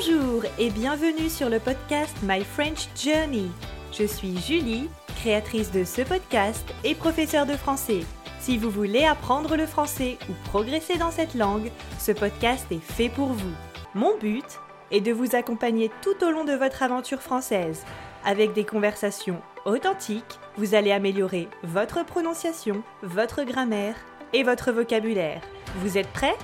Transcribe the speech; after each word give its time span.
Bonjour 0.00 0.44
et 0.60 0.70
bienvenue 0.70 1.28
sur 1.28 1.48
le 1.48 1.58
podcast 1.58 2.16
My 2.22 2.44
French 2.44 2.88
Journey. 2.94 3.50
Je 3.92 4.04
suis 4.04 4.38
Julie, 4.38 4.88
créatrice 5.16 5.72
de 5.72 5.82
ce 5.82 6.02
podcast 6.02 6.64
et 6.84 6.94
professeure 6.94 7.46
de 7.46 7.54
français. 7.54 8.02
Si 8.38 8.58
vous 8.58 8.70
voulez 8.70 9.04
apprendre 9.04 9.56
le 9.56 9.66
français 9.66 10.16
ou 10.30 10.34
progresser 10.50 10.98
dans 10.98 11.10
cette 11.10 11.34
langue, 11.34 11.72
ce 11.98 12.12
podcast 12.12 12.64
est 12.70 12.78
fait 12.78 13.08
pour 13.08 13.30
vous. 13.30 13.52
Mon 13.96 14.16
but 14.18 14.44
est 14.92 15.00
de 15.00 15.10
vous 15.10 15.34
accompagner 15.34 15.90
tout 16.00 16.24
au 16.24 16.30
long 16.30 16.44
de 16.44 16.54
votre 16.54 16.84
aventure 16.84 17.20
française. 17.20 17.84
Avec 18.24 18.52
des 18.52 18.64
conversations 18.64 19.42
authentiques, 19.64 20.38
vous 20.58 20.76
allez 20.76 20.92
améliorer 20.92 21.48
votre 21.64 22.04
prononciation, 22.04 22.84
votre 23.02 23.42
grammaire 23.42 23.96
et 24.32 24.44
votre 24.44 24.70
vocabulaire. 24.70 25.40
Vous 25.78 25.98
êtes 25.98 26.12
prêts? 26.12 26.36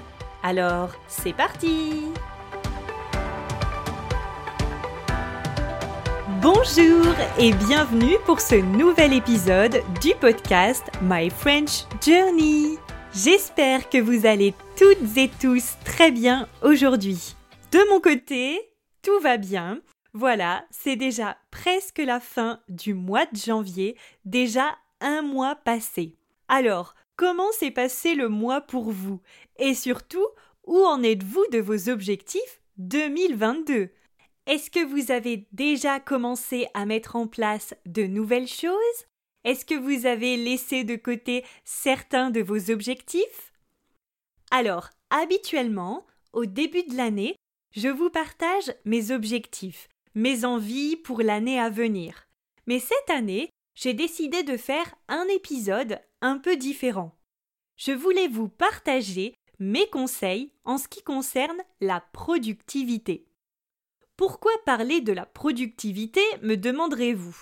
Alors, 0.43 0.91
c'est 1.07 1.33
parti 1.33 2.03
Bonjour 6.45 7.07
et 7.39 7.55
bienvenue 7.55 8.19
pour 8.27 8.39
ce 8.39 8.57
nouvel 8.57 9.15
épisode 9.15 9.81
du 10.03 10.11
podcast 10.21 10.85
My 11.01 11.31
French 11.31 11.85
Journey. 12.07 12.77
J'espère 13.15 13.89
que 13.89 13.97
vous 13.97 14.27
allez 14.27 14.53
toutes 14.77 15.17
et 15.17 15.31
tous 15.41 15.77
très 15.87 16.11
bien 16.11 16.47
aujourd'hui. 16.61 17.35
De 17.73 17.79
mon 17.91 17.99
côté, 17.99 18.61
tout 19.01 19.19
va 19.21 19.39
bien. 19.39 19.81
Voilà, 20.13 20.67
c'est 20.71 20.97
déjà 20.97 21.39
presque 21.51 22.03
la 22.05 22.21
fin 22.21 22.61
du 22.69 22.93
mois 22.93 23.25
de 23.25 23.39
janvier, 23.39 23.97
déjà 24.27 24.77
un 25.01 25.23
mois 25.23 25.55
passé. 25.55 26.19
Alors, 26.49 26.95
comment 27.17 27.53
s'est 27.53 27.71
passé 27.71 28.15
le 28.15 28.29
mois 28.29 28.61
pour 28.61 28.93
vous? 28.93 29.23
Et 29.59 29.73
surtout, 29.73 30.27
où 30.67 30.77
en 30.85 31.03
êtes-vous 31.03 31.47
de 31.53 31.59
vos 31.59 31.89
objectifs 31.89 32.61
2022 32.77 33.89
est-ce 34.47 34.71
que 34.71 34.85
vous 34.85 35.11
avez 35.11 35.47
déjà 35.53 36.01
commencé 36.01 36.67
à 36.75 36.85
mettre 36.85 37.17
en 37.17 37.27
place 37.27 37.75
de 37.87 38.03
nouvelles 38.03 38.49
choses? 38.49 39.07
Est-ce 39.45 39.65
que 39.65 39.75
vous 39.75 40.07
avez 40.07 40.37
laissé 40.37 40.85
de 40.85 40.97
côté 40.97 41.45
certains 41.65 42.31
de 42.31 42.43
vos 42.43 42.71
objectifs? 42.71 43.53
Alors, 44.51 44.91
habituellement, 45.11 46.07
au 46.33 46.45
début 46.45 46.83
de 46.83 46.97
l'année, 46.97 47.37
je 47.75 47.89
vous 47.89 48.11
partage 48.11 48.75
mes 48.85 49.11
objectifs, 49.11 49.89
mes 50.15 50.45
envies 50.45 50.97
pour 50.97 51.23
l'année 51.23 51.59
à 51.59 51.71
venir. 51.71 52.27
Mais 52.67 52.79
cette 52.79 53.11
année, 53.11 53.51
j'ai 53.75 53.95
décidé 53.95 54.43
de 54.43 54.57
faire 54.57 54.95
un 55.09 55.27
épisode 55.29 56.01
un 56.21 56.39
peu 56.39 56.57
différent. 56.57 57.17
Je 57.77 57.93
voulais 57.93 58.29
vous 58.29 58.49
partager 58.49 59.35
mes 59.59 59.89
conseils 59.89 60.53
en 60.65 60.79
ce 60.79 60.87
qui 60.87 61.03
concerne 61.03 61.61
la 61.81 62.01
productivité. 62.13 63.27
Pourquoi 64.17 64.53
parler 64.65 65.01
de 65.01 65.13
la 65.13 65.27
productivité, 65.27 66.21
me 66.43 66.57
demanderez-vous? 66.57 67.37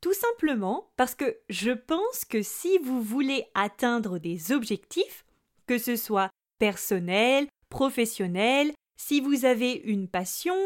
Tout 0.00 0.14
simplement 0.14 0.90
parce 0.96 1.14
que 1.14 1.38
je 1.48 1.70
pense 1.70 2.24
que 2.24 2.42
si 2.42 2.78
vous 2.78 3.02
voulez 3.02 3.46
atteindre 3.54 4.18
des 4.18 4.52
objectifs, 4.52 5.24
que 5.66 5.78
ce 5.78 5.96
soit 5.96 6.30
personnel, 6.58 7.46
professionnel, 7.68 8.72
si 8.96 9.20
vous 9.20 9.44
avez 9.44 9.72
une 9.72 10.08
passion 10.08 10.56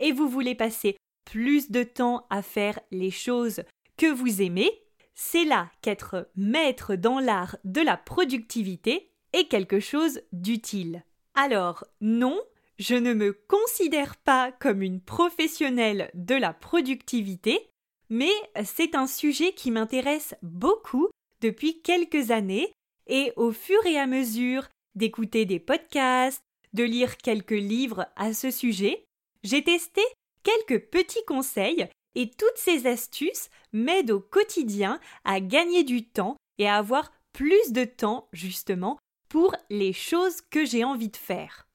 et 0.00 0.12
vous 0.12 0.28
voulez 0.28 0.54
passer 0.54 0.96
plus 1.24 1.70
de 1.70 1.82
temps 1.82 2.26
à 2.30 2.42
faire 2.42 2.78
les 2.90 3.10
choses 3.10 3.62
que 3.96 4.10
vous 4.10 4.42
aimez, 4.42 4.70
c'est 5.14 5.44
là 5.44 5.70
qu'être 5.82 6.30
maître 6.36 6.94
dans 6.94 7.20
l'art 7.20 7.56
de 7.64 7.80
la 7.80 7.96
productivité 7.96 9.10
est 9.32 9.48
quelque 9.48 9.80
chose 9.80 10.20
d'utile. 10.32 11.04
Alors 11.34 11.84
non, 12.00 12.40
je 12.80 12.94
ne 12.94 13.12
me 13.12 13.34
considère 13.46 14.16
pas 14.16 14.52
comme 14.52 14.80
une 14.80 15.02
professionnelle 15.02 16.10
de 16.14 16.34
la 16.34 16.54
productivité, 16.54 17.68
mais 18.08 18.32
c'est 18.64 18.94
un 18.94 19.06
sujet 19.06 19.52
qui 19.52 19.70
m'intéresse 19.70 20.34
beaucoup 20.42 21.10
depuis 21.42 21.82
quelques 21.82 22.30
années 22.30 22.72
et 23.06 23.34
au 23.36 23.52
fur 23.52 23.84
et 23.84 23.98
à 23.98 24.06
mesure 24.06 24.66
d'écouter 24.94 25.44
des 25.44 25.60
podcasts, 25.60 26.42
de 26.72 26.82
lire 26.82 27.18
quelques 27.18 27.50
livres 27.50 28.06
à 28.16 28.32
ce 28.32 28.50
sujet, 28.50 29.04
j'ai 29.42 29.62
testé 29.62 30.00
quelques 30.42 30.86
petits 30.86 31.24
conseils 31.26 31.86
et 32.14 32.30
toutes 32.30 32.56
ces 32.56 32.86
astuces 32.86 33.50
m'aident 33.74 34.12
au 34.12 34.20
quotidien 34.20 35.00
à 35.24 35.40
gagner 35.40 35.84
du 35.84 36.08
temps 36.08 36.36
et 36.56 36.66
à 36.66 36.76
avoir 36.76 37.12
plus 37.34 37.72
de 37.72 37.84
temps 37.84 38.28
justement 38.32 38.98
pour 39.28 39.54
les 39.68 39.92
choses 39.92 40.40
que 40.40 40.64
j'ai 40.64 40.82
envie 40.82 41.10
de 41.10 41.16
faire. 41.18 41.66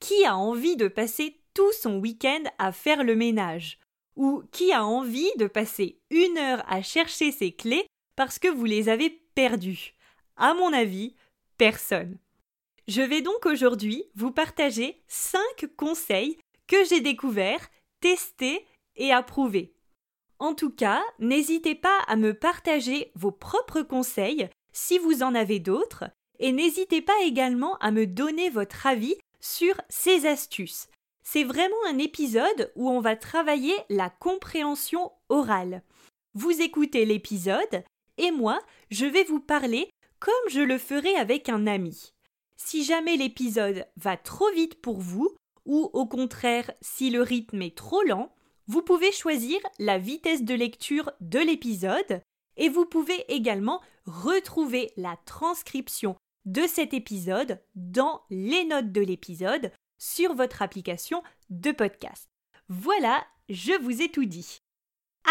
Qui 0.00 0.24
a 0.24 0.36
envie 0.36 0.76
de 0.76 0.88
passer 0.88 1.40
tout 1.54 1.72
son 1.72 1.98
week-end 1.98 2.42
à 2.58 2.72
faire 2.72 3.04
le 3.04 3.14
ménage? 3.14 3.78
Ou 4.16 4.42
qui 4.50 4.72
a 4.72 4.84
envie 4.84 5.30
de 5.36 5.46
passer 5.46 6.00
une 6.10 6.38
heure 6.38 6.64
à 6.66 6.82
chercher 6.82 7.30
ses 7.32 7.52
clés 7.52 7.86
parce 8.16 8.38
que 8.38 8.48
vous 8.48 8.64
les 8.64 8.88
avez 8.88 9.10
perdues? 9.34 9.94
À 10.36 10.54
mon 10.54 10.72
avis, 10.72 11.14
personne. 11.58 12.18
Je 12.88 13.02
vais 13.02 13.20
donc 13.20 13.44
aujourd'hui 13.44 14.04
vous 14.14 14.32
partager 14.32 15.02
5 15.06 15.40
conseils 15.76 16.38
que 16.66 16.82
j'ai 16.84 17.00
découverts, 17.00 17.68
testés 18.00 18.64
et 18.96 19.12
approuvés. 19.12 19.74
En 20.38 20.54
tout 20.54 20.70
cas, 20.70 21.02
n'hésitez 21.18 21.74
pas 21.74 22.00
à 22.06 22.16
me 22.16 22.32
partager 22.32 23.12
vos 23.14 23.32
propres 23.32 23.82
conseils 23.82 24.48
si 24.72 24.98
vous 24.98 25.22
en 25.22 25.34
avez 25.34 25.58
d'autres, 25.58 26.04
et 26.38 26.52
n'hésitez 26.52 27.02
pas 27.02 27.20
également 27.22 27.76
à 27.78 27.90
me 27.90 28.06
donner 28.06 28.48
votre 28.48 28.86
avis 28.86 29.16
sur 29.40 29.74
ces 29.88 30.26
astuces. 30.26 30.88
C'est 31.22 31.44
vraiment 31.44 31.74
un 31.88 31.98
épisode 31.98 32.72
où 32.76 32.90
on 32.90 33.00
va 33.00 33.16
travailler 33.16 33.74
la 33.88 34.10
compréhension 34.10 35.12
orale. 35.28 35.82
Vous 36.34 36.60
écoutez 36.60 37.04
l'épisode 37.04 37.84
et 38.18 38.30
moi, 38.30 38.60
je 38.90 39.06
vais 39.06 39.24
vous 39.24 39.40
parler 39.40 39.90
comme 40.18 40.34
je 40.50 40.60
le 40.60 40.78
ferai 40.78 41.14
avec 41.16 41.48
un 41.48 41.66
ami. 41.66 42.12
Si 42.56 42.84
jamais 42.84 43.16
l'épisode 43.16 43.86
va 43.96 44.16
trop 44.16 44.50
vite 44.52 44.80
pour 44.82 45.00
vous, 45.00 45.34
ou 45.64 45.90
au 45.92 46.06
contraire 46.06 46.70
si 46.80 47.10
le 47.10 47.22
rythme 47.22 47.62
est 47.62 47.76
trop 47.76 48.02
lent, 48.02 48.32
vous 48.66 48.82
pouvez 48.82 49.12
choisir 49.12 49.58
la 49.78 49.98
vitesse 49.98 50.42
de 50.42 50.54
lecture 50.54 51.10
de 51.20 51.38
l'épisode 51.38 52.20
et 52.56 52.68
vous 52.68 52.84
pouvez 52.84 53.24
également 53.32 53.80
retrouver 54.04 54.92
la 54.96 55.16
transcription 55.24 56.16
de 56.50 56.66
cet 56.66 56.94
épisode 56.94 57.60
dans 57.76 58.22
les 58.28 58.64
notes 58.64 58.90
de 58.90 59.00
l'épisode 59.00 59.70
sur 59.98 60.34
votre 60.34 60.62
application 60.62 61.22
de 61.48 61.70
podcast. 61.70 62.28
Voilà, 62.68 63.24
je 63.48 63.72
vous 63.80 64.02
ai 64.02 64.08
tout 64.08 64.24
dit. 64.24 64.60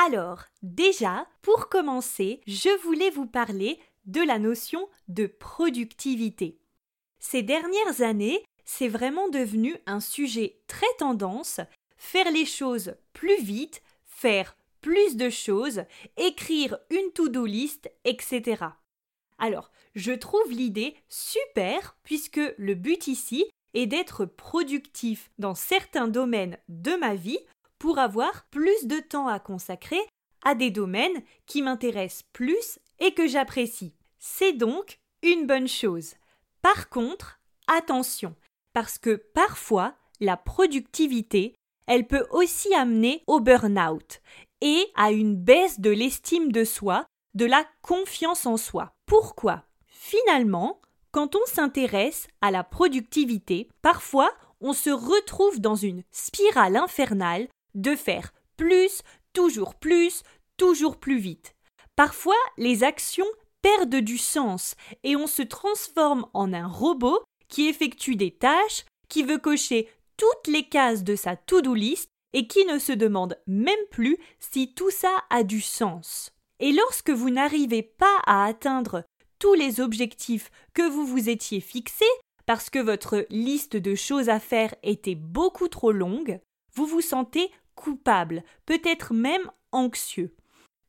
Alors, 0.05 0.45
déjà, 0.61 1.27
pour 1.41 1.67
commencer, 1.67 2.39
je 2.47 2.69
voulais 2.83 3.09
vous 3.09 3.25
parler 3.25 3.79
de 4.05 4.21
la 4.21 4.39
notion 4.39 4.87
de 5.09 5.27
productivité. 5.27 6.61
Ces 7.19 7.43
dernières 7.43 8.01
années, 8.01 8.45
c'est 8.63 8.87
vraiment 8.87 9.27
devenu 9.27 9.75
un 9.87 9.99
sujet 9.99 10.61
très 10.67 10.87
tendance, 10.99 11.59
faire 11.97 12.31
les 12.31 12.45
choses 12.45 12.95
plus 13.11 13.41
vite, 13.41 13.81
faire 14.05 14.55
plus 14.79 15.17
de 15.17 15.29
choses, 15.29 15.81
écrire 16.15 16.77
une 16.89 17.11
to-do 17.11 17.45
list, 17.45 17.91
etc. 18.05 18.67
Alors, 19.39 19.71
je 19.95 20.11
trouve 20.11 20.51
l'idée 20.51 20.95
super 21.07 21.97
puisque 22.03 22.41
le 22.57 22.75
but 22.75 23.07
ici 23.07 23.45
est 23.73 23.87
d'être 23.87 24.25
productif 24.25 25.31
dans 25.37 25.55
certains 25.55 26.07
domaines 26.07 26.57
de 26.67 26.95
ma 26.95 27.15
vie 27.15 27.39
pour 27.77 27.97
avoir 27.99 28.45
plus 28.51 28.85
de 28.85 28.99
temps 28.99 29.27
à 29.27 29.39
consacrer 29.39 29.99
à 30.43 30.55
des 30.55 30.71
domaines 30.71 31.23
qui 31.45 31.61
m'intéressent 31.61 32.23
plus 32.33 32.79
et 32.99 33.13
que 33.13 33.27
j'apprécie. 33.27 33.93
C'est 34.19 34.53
donc 34.53 34.99
une 35.23 35.47
bonne 35.47 35.67
chose. 35.67 36.15
Par 36.61 36.89
contre, 36.89 37.39
attention, 37.67 38.35
parce 38.73 38.97
que 38.97 39.15
parfois, 39.15 39.95
la 40.19 40.37
productivité, 40.37 41.55
elle 41.87 42.07
peut 42.07 42.25
aussi 42.31 42.73
amener 42.73 43.23
au 43.27 43.39
burn-out 43.39 44.21
et 44.61 44.87
à 44.95 45.11
une 45.11 45.35
baisse 45.35 45.79
de 45.79 45.89
l'estime 45.89 46.51
de 46.51 46.63
soi, 46.63 47.05
de 47.33 47.45
la 47.45 47.65
confiance 47.81 48.45
en 48.45 48.57
soi. 48.57 48.93
Pourquoi? 49.05 49.63
Finalement, 49.87 50.81
quand 51.11 51.35
on 51.35 51.45
s'intéresse 51.45 52.27
à 52.41 52.51
la 52.51 52.63
productivité, 52.63 53.69
parfois 53.81 54.31
on 54.61 54.73
se 54.73 54.89
retrouve 54.89 55.59
dans 55.59 55.75
une 55.75 56.03
spirale 56.11 56.75
infernale 56.75 57.47
de 57.75 57.95
faire 57.95 58.33
plus, 58.57 59.01
toujours 59.33 59.75
plus, 59.75 60.23
toujours 60.57 60.97
plus 60.97 61.17
vite. 61.17 61.55
Parfois, 61.95 62.35
les 62.57 62.83
actions 62.83 63.27
perdent 63.61 63.95
du 63.95 64.17
sens 64.17 64.75
et 65.03 65.15
on 65.15 65.27
se 65.27 65.41
transforme 65.41 66.27
en 66.33 66.53
un 66.53 66.67
robot 66.67 67.21
qui 67.47 67.67
effectue 67.67 68.15
des 68.15 68.31
tâches, 68.31 68.85
qui 69.07 69.23
veut 69.23 69.37
cocher 69.37 69.89
toutes 70.17 70.47
les 70.47 70.67
cases 70.67 71.03
de 71.03 71.15
sa 71.15 71.35
to-do 71.35 71.73
list 71.73 72.09
et 72.33 72.47
qui 72.47 72.65
ne 72.65 72.79
se 72.79 72.91
demande 72.91 73.37
même 73.47 73.75
plus 73.89 74.17
si 74.39 74.73
tout 74.73 74.91
ça 74.91 75.11
a 75.29 75.43
du 75.43 75.61
sens. 75.61 76.31
Et 76.59 76.71
lorsque 76.71 77.09
vous 77.09 77.29
n'arrivez 77.29 77.83
pas 77.83 78.19
à 78.25 78.45
atteindre 78.45 79.03
tous 79.39 79.53
les 79.53 79.79
objectifs 79.79 80.51
que 80.73 80.87
vous 80.87 81.05
vous 81.05 81.29
étiez 81.29 81.61
fixés, 81.61 82.05
parce 82.45 82.69
que 82.69 82.79
votre 82.79 83.25
liste 83.29 83.77
de 83.77 83.95
choses 83.95 84.29
à 84.29 84.39
faire 84.39 84.75
était 84.83 85.15
beaucoup 85.15 85.67
trop 85.67 85.91
longue, 85.91 86.39
vous 86.73 86.85
vous 86.85 87.01
sentez 87.01 87.49
coupable, 87.75 88.43
peut-être 88.65 89.13
même 89.13 89.49
anxieux. 89.71 90.35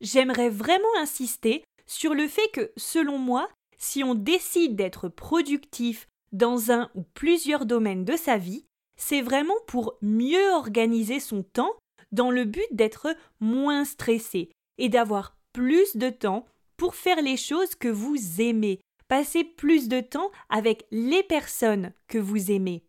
J'aimerais 0.00 0.48
vraiment 0.48 0.88
insister 0.98 1.62
sur 1.86 2.14
le 2.14 2.26
fait 2.26 2.48
que, 2.52 2.72
selon 2.76 3.18
moi, 3.18 3.48
si 3.78 4.02
on 4.02 4.14
décide 4.14 4.74
d'être 4.74 5.08
productif 5.08 6.06
dans 6.32 6.70
un 6.70 6.90
ou 6.94 7.02
plusieurs 7.14 7.66
domaines 7.66 8.04
de 8.04 8.16
sa 8.16 8.38
vie, 8.38 8.64
c'est 8.96 9.22
vraiment 9.22 9.58
pour 9.66 9.94
mieux 10.02 10.50
organiser 10.50 11.20
son 11.20 11.42
temps 11.42 11.74
dans 12.12 12.30
le 12.30 12.44
but 12.44 12.66
d'être 12.72 13.08
moins 13.40 13.84
stressé 13.84 14.50
et 14.78 14.88
d'avoir 14.88 15.36
plus 15.52 15.96
de 15.96 16.10
temps 16.10 16.46
pour 16.76 16.94
faire 16.94 17.20
les 17.22 17.36
choses 17.36 17.74
que 17.74 17.88
vous 17.88 18.40
aimez, 18.40 18.80
passer 19.08 19.44
plus 19.44 19.88
de 19.88 20.00
temps 20.00 20.30
avec 20.48 20.86
les 20.90 21.22
personnes 21.22 21.92
que 22.08 22.18
vous 22.18 22.50
aimez. 22.50 22.84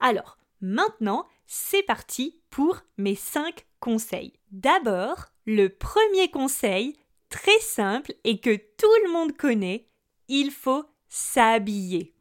Alors, 0.00 0.36
maintenant, 0.60 1.26
c'est 1.46 1.82
parti 1.82 2.40
pour 2.50 2.80
mes 2.98 3.14
5 3.14 3.66
conseils. 3.80 4.34
D'abord, 4.50 5.26
le 5.46 5.68
premier 5.68 6.30
conseil, 6.30 6.96
très 7.28 7.58
simple 7.60 8.14
et 8.24 8.40
que 8.40 8.56
tout 8.56 8.94
le 9.04 9.12
monde 9.12 9.36
connaît, 9.36 9.88
il 10.28 10.50
faut 10.50 10.84
s'habiller. 11.08 12.14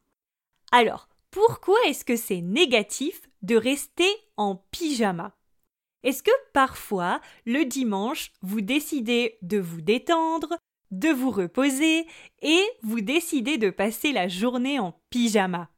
Alors, 0.71 1.07
pourquoi 1.31 1.77
est-ce 1.87 2.05
que 2.05 2.15
c'est 2.15 2.41
négatif 2.41 3.21
de 3.41 3.55
rester 3.55 4.09
en 4.37 4.55
pyjama? 4.71 5.35
Est-ce 6.03 6.23
que 6.23 6.31
parfois, 6.51 7.21
le 7.45 7.63
dimanche, 7.63 8.31
vous 8.41 8.61
décidez 8.61 9.37
de 9.41 9.57
vous 9.57 9.81
détendre, 9.81 10.57
de 10.91 11.09
vous 11.09 11.31
reposer 11.31 12.05
et 12.41 12.63
vous 12.81 13.01
décidez 13.01 13.57
de 13.57 13.69
passer 13.69 14.11
la 14.11 14.27
journée 14.27 14.79
en 14.79 14.99
pyjama? 15.09 15.69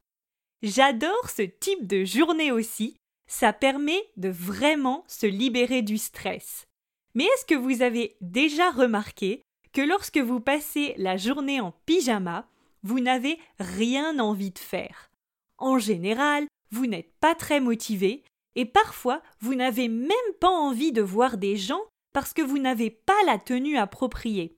J'adore 0.64 1.30
ce 1.30 1.44
type 1.44 1.86
de 1.86 2.04
journée 2.04 2.52
aussi, 2.52 2.98
ça 3.28 3.54
permet 3.54 4.04
de 4.18 4.30
vraiment 4.30 5.04
se 5.08 5.28
libérer 5.28 5.82
du 5.82 5.98
stress. 5.98 6.66
Mais 7.14 7.26
est-ce 7.26 7.46
que 7.46 7.56
vous 7.56 7.82
avez 7.82 8.18
déjà 8.22 8.72
remarqué 8.72 9.42
que 9.74 9.82
lorsque 9.82 10.18
vous 10.18 10.40
passez 10.40 10.96
la 10.98 11.18
journée 11.18 11.62
en 11.62 11.72
pyjama, 11.86 12.48
vous 12.84 13.00
n'avez 13.00 13.40
rien 13.60 14.20
envie 14.20 14.52
de 14.52 14.60
faire? 14.60 15.12
En 15.58 15.78
général, 15.78 16.48
vous 16.72 16.88
n'êtes 16.88 17.14
pas 17.20 17.36
très 17.36 17.60
motivé 17.60 18.24
et 18.56 18.66
parfois 18.66 19.22
vous 19.40 19.56
n'avez 19.56 19.88
même 19.88 20.12
pas 20.40 20.50
envie 20.50 20.92
de 20.92 21.02
voir 21.02 21.38
des 21.38 21.58
gens 21.58 21.82
parce 22.14 22.34
que 22.34 22.42
vous 22.42 22.60
n'avez 22.60 22.90
pas 22.90 23.24
la 23.26 23.38
tenue 23.38 23.78
appropriée. 23.78 24.56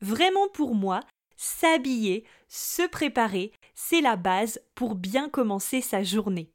Vraiment 0.00 0.48
pour 0.48 0.74
moi, 0.74 1.00
s'habiller, 1.36 2.24
se 2.48 2.86
préparer, 2.86 3.52
c'est 3.74 4.00
la 4.00 4.16
base 4.16 4.60
pour 4.74 4.94
bien 4.94 5.28
commencer 5.28 5.80
sa 5.80 6.02
journée. 6.02 6.50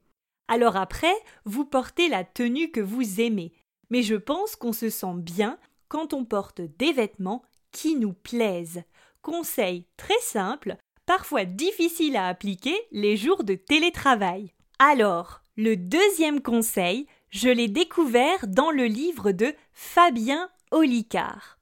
Alors 0.47 0.77
après, 0.77 1.15
vous 1.43 1.65
portez 1.65 2.07
la 2.07 2.23
tenue 2.23 2.71
que 2.71 2.79
vous 2.79 3.19
aimez, 3.19 3.51
mais 3.89 4.03
je 4.03 4.15
pense 4.15 4.55
qu'on 4.55 4.73
se 4.73 4.89
sent 4.89 5.15
bien 5.15 5.57
quand 5.87 6.13
on 6.13 6.23
porte 6.23 6.61
des 6.61 6.93
vêtements 6.93 7.43
qui 7.71 7.95
nous 7.95 8.13
plaisent. 8.13 8.83
Conseil 9.21 9.85
très 9.97 10.19
simple, 10.21 10.77
parfois 11.05 11.45
difficile 11.45 12.15
à 12.15 12.27
appliquer 12.27 12.77
les 12.91 13.17
jours 13.17 13.43
de 13.43 13.55
télétravail. 13.55 14.53
Alors, 14.79 15.41
le 15.57 15.77
deuxième 15.77 16.41
conseil, 16.41 17.07
je 17.29 17.49
l'ai 17.49 17.67
découvert 17.67 18.47
dans 18.47 18.71
le 18.71 18.85
livre 18.85 19.31
de 19.31 19.53
Fabien 19.73 20.49
Olicard. 20.71 21.57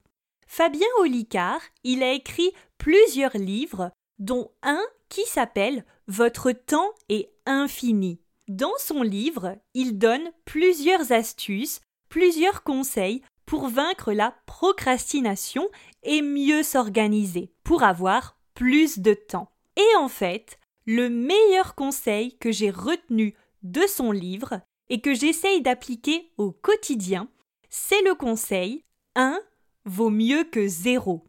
Fabien 0.48 0.88
Olicard, 1.00 1.62
il 1.84 2.04
a 2.04 2.12
écrit 2.12 2.52
plusieurs 2.78 3.38
livres, 3.38 3.92
dont 4.20 4.52
un 4.62 4.82
qui 5.10 5.26
s'appelle 5.26 5.86
Votre 6.08 6.52
temps 6.52 6.92
est 7.10 7.30
infini. 7.46 8.20
Dans 8.48 8.74
son 8.78 9.04
livre, 9.04 9.58
il 9.74 9.98
donne 9.98 10.32
plusieurs 10.46 11.12
astuces, 11.12 11.82
plusieurs 12.10 12.64
conseils 12.64 13.22
pour 13.46 13.68
vaincre 13.68 14.12
la 14.12 14.36
procrastination 14.46 15.70
et 16.04 16.22
mieux 16.22 16.64
s'organiser, 16.64 17.52
pour 17.64 17.84
avoir 17.84 18.38
plus 18.54 19.00
de 19.00 19.14
temps. 19.14 19.50
Et 19.78 19.96
en 19.98 20.08
fait, 20.08 20.60
le 20.86 21.10
meilleur 21.10 21.76
conseil 21.76 22.38
que 22.38 22.52
j'ai 22.52 22.70
retenu 22.70 23.36
de 23.64 23.82
son 23.88 24.12
livre 24.12 24.62
et 24.90 25.02
que 25.02 25.14
j'essaye 25.14 25.62
d'appliquer 25.62 26.32
au 26.38 26.52
quotidien, 26.52 27.30
c'est 27.70 28.02
le 28.04 28.16
conseil 28.16 28.84
1 29.16 29.40
vaut 29.86 30.10
mieux 30.10 30.44
que 30.44 30.68
0. 30.68 31.26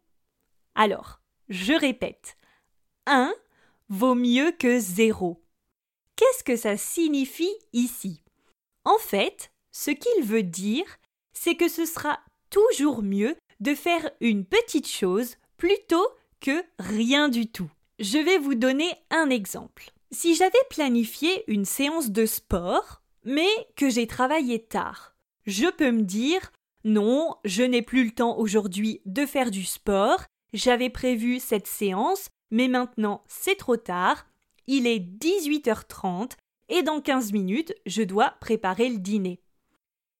Alors, 0.75 1.21
je 1.49 1.73
répète, 1.73 2.37
1 3.07 3.33
vaut 3.89 4.15
mieux 4.15 4.51
que 4.51 4.79
0. 4.79 5.41
Qu'est-ce 6.15 6.43
que 6.43 6.55
ça 6.55 6.77
signifie 6.77 7.53
ici? 7.73 8.23
En 8.83 8.97
fait, 8.97 9.51
ce 9.71 9.91
qu'il 9.91 10.23
veut 10.23 10.43
dire, 10.43 10.85
c'est 11.33 11.55
que 11.55 11.67
ce 11.67 11.85
sera 11.85 12.19
toujours 12.49 13.01
mieux 13.01 13.35
de 13.59 13.75
faire 13.75 14.09
une 14.21 14.45
petite 14.45 14.87
chose 14.87 15.35
plutôt 15.57 16.07
que 16.39 16.63
rien 16.79 17.29
du 17.29 17.47
tout. 17.51 17.69
Je 17.99 18.17
vais 18.17 18.37
vous 18.37 18.55
donner 18.55 18.89
un 19.09 19.29
exemple. 19.29 19.91
Si 20.17 20.33
j'avais 20.33 20.53
planifié 20.69 21.43
une 21.51 21.65
séance 21.65 22.09
de 22.09 22.25
sport, 22.25 23.01
mais 23.25 23.49
que 23.75 23.89
j'ai 23.89 24.07
travaillé 24.07 24.63
tard, 24.63 25.13
je 25.45 25.69
peux 25.69 25.91
me 25.91 26.03
dire 26.03 26.53
non, 26.85 27.35
je 27.43 27.63
n'ai 27.63 27.81
plus 27.81 28.05
le 28.05 28.11
temps 28.11 28.37
aujourd'hui 28.37 29.01
de 29.05 29.25
faire 29.25 29.51
du 29.51 29.65
sport, 29.65 30.23
j'avais 30.53 30.89
prévu 30.89 31.41
cette 31.41 31.67
séance, 31.67 32.29
mais 32.49 32.69
maintenant 32.69 33.25
c'est 33.27 33.57
trop 33.57 33.75
tard, 33.75 34.25
il 34.67 34.87
est 34.87 34.99
18h30 34.99 36.31
et 36.69 36.81
dans 36.81 37.01
15 37.01 37.33
minutes 37.33 37.75
je 37.85 38.01
dois 38.01 38.35
préparer 38.39 38.87
le 38.87 38.99
dîner. 38.99 39.41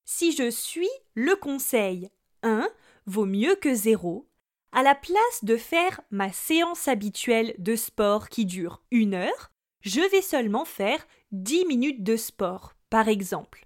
Si 0.04 0.34
je 0.34 0.52
suis 0.52 0.90
le 1.14 1.38
conseil 1.38 2.10
1 2.44 2.68
vaut 3.06 3.26
mieux 3.26 3.56
que 3.56 3.74
0, 3.74 4.28
à 4.74 4.84
la 4.84 4.94
place 4.94 5.44
de 5.44 5.56
faire 5.56 6.02
ma 6.12 6.34
séance 6.34 6.90
habituelle 6.90 7.56
de 7.60 7.78
sport 7.78 8.28
qui 8.28 8.46
dure 8.46 8.84
une 8.92 9.14
heure, 9.14 9.52
je 9.86 10.02
vais 10.02 10.22
seulement 10.22 10.66
faire 10.66 11.06
dix 11.32 11.64
minutes 11.66 12.04
de 12.04 12.18
sport, 12.18 12.74
par 12.90 13.08
exemple. 13.08 13.66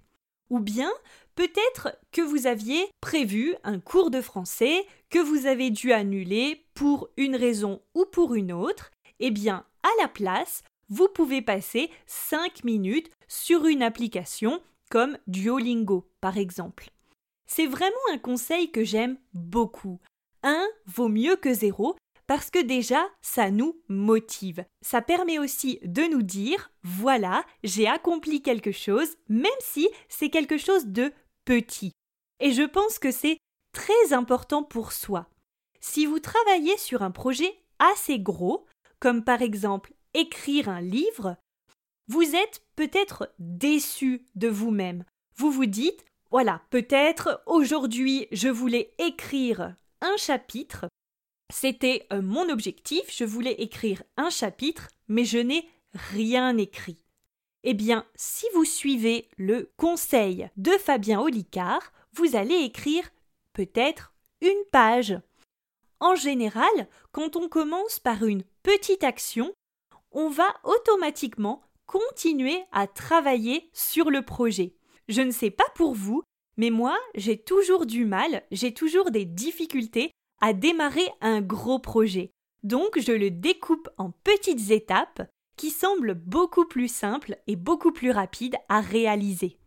Ou 0.50 0.60
bien, 0.60 0.92
peut-être 1.34 1.96
que 2.12 2.20
vous 2.20 2.46
aviez 2.46 2.86
prévu 3.00 3.56
un 3.64 3.80
cours 3.80 4.10
de 4.10 4.20
français 4.20 4.86
que 5.08 5.18
vous 5.18 5.46
avez 5.46 5.70
dû 5.70 5.92
annuler 5.92 6.66
pour 6.74 7.08
une 7.16 7.36
raison 7.36 7.80
ou 7.94 8.04
pour 8.04 8.34
une 8.34 8.52
autre, 8.52 8.90
eh 9.18 9.30
bien, 9.30 9.64
à 9.82 10.02
la 10.02 10.08
place, 10.08 10.62
vous 10.88 11.08
pouvez 11.08 11.40
passer 11.40 11.90
cinq 12.06 12.64
minutes 12.64 13.10
sur 13.26 13.66
une 13.66 13.82
application 13.82 14.60
comme 14.90 15.16
Duolingo, 15.26 16.06
par 16.20 16.36
exemple. 16.36 16.90
C'est 17.46 17.66
vraiment 17.66 17.96
un 18.12 18.18
conseil 18.18 18.70
que 18.70 18.84
j'aime 18.84 19.16
beaucoup. 19.32 19.98
1 20.42 20.66
vaut 20.86 21.08
mieux 21.08 21.36
que 21.36 21.52
0 21.52 21.96
parce 22.30 22.48
que 22.48 22.62
déjà, 22.62 23.08
ça 23.22 23.50
nous 23.50 23.82
motive. 23.88 24.64
Ça 24.82 25.02
permet 25.02 25.40
aussi 25.40 25.80
de 25.82 26.02
nous 26.02 26.22
dire, 26.22 26.70
voilà, 26.84 27.44
j'ai 27.64 27.88
accompli 27.88 28.40
quelque 28.40 28.70
chose, 28.70 29.16
même 29.28 29.50
si 29.58 29.88
c'est 30.08 30.30
quelque 30.30 30.56
chose 30.56 30.86
de 30.86 31.12
petit. 31.44 31.90
Et 32.38 32.52
je 32.52 32.62
pense 32.62 33.00
que 33.00 33.10
c'est 33.10 33.38
très 33.72 34.12
important 34.12 34.62
pour 34.62 34.92
soi. 34.92 35.28
Si 35.80 36.06
vous 36.06 36.20
travaillez 36.20 36.76
sur 36.76 37.02
un 37.02 37.10
projet 37.10 37.52
assez 37.80 38.20
gros, 38.20 38.64
comme 39.00 39.24
par 39.24 39.42
exemple 39.42 39.92
écrire 40.14 40.68
un 40.68 40.80
livre, 40.80 41.36
vous 42.06 42.36
êtes 42.36 42.62
peut-être 42.76 43.34
déçu 43.40 44.24
de 44.36 44.46
vous-même. 44.46 45.04
Vous 45.34 45.50
vous 45.50 45.66
dites, 45.66 46.04
voilà, 46.30 46.62
peut-être 46.70 47.42
aujourd'hui 47.46 48.28
je 48.30 48.46
voulais 48.46 48.94
écrire 48.98 49.74
un 50.00 50.16
chapitre. 50.16 50.86
C'était 51.50 52.06
euh, 52.12 52.22
mon 52.22 52.48
objectif, 52.48 53.02
je 53.10 53.24
voulais 53.24 53.54
écrire 53.54 54.02
un 54.16 54.30
chapitre, 54.30 54.88
mais 55.08 55.24
je 55.24 55.38
n'ai 55.38 55.68
rien 55.94 56.56
écrit. 56.56 57.02
Eh 57.64 57.74
bien, 57.74 58.06
si 58.14 58.46
vous 58.54 58.64
suivez 58.64 59.28
le 59.36 59.70
conseil 59.76 60.48
de 60.56 60.70
Fabien 60.72 61.20
Olicard, 61.20 61.92
vous 62.14 62.36
allez 62.36 62.54
écrire 62.54 63.10
peut-être 63.52 64.14
une 64.40 64.64
page. 64.72 65.18
En 65.98 66.14
général, 66.14 66.88
quand 67.12 67.36
on 67.36 67.48
commence 67.48 67.98
par 67.98 68.24
une 68.24 68.44
petite 68.62 69.04
action, 69.04 69.52
on 70.12 70.28
va 70.30 70.54
automatiquement 70.64 71.62
continuer 71.86 72.64
à 72.72 72.86
travailler 72.86 73.68
sur 73.74 74.10
le 74.10 74.22
projet. 74.22 74.74
Je 75.08 75.20
ne 75.20 75.32
sais 75.32 75.50
pas 75.50 75.68
pour 75.74 75.94
vous, 75.94 76.22
mais 76.56 76.70
moi, 76.70 76.96
j'ai 77.14 77.36
toujours 77.36 77.84
du 77.84 78.06
mal, 78.06 78.42
j'ai 78.50 78.72
toujours 78.72 79.10
des 79.10 79.24
difficultés 79.24 80.10
à 80.40 80.52
démarrer 80.52 81.08
un 81.20 81.40
gros 81.40 81.78
projet. 81.78 82.32
Donc 82.62 82.98
je 82.98 83.12
le 83.12 83.30
découpe 83.30 83.88
en 83.98 84.10
petites 84.10 84.70
étapes 84.70 85.22
qui 85.56 85.70
semblent 85.70 86.14
beaucoup 86.14 86.64
plus 86.64 86.88
simples 86.88 87.36
et 87.46 87.56
beaucoup 87.56 87.92
plus 87.92 88.10
rapides 88.10 88.56
à 88.68 88.80
réaliser. 88.80 89.58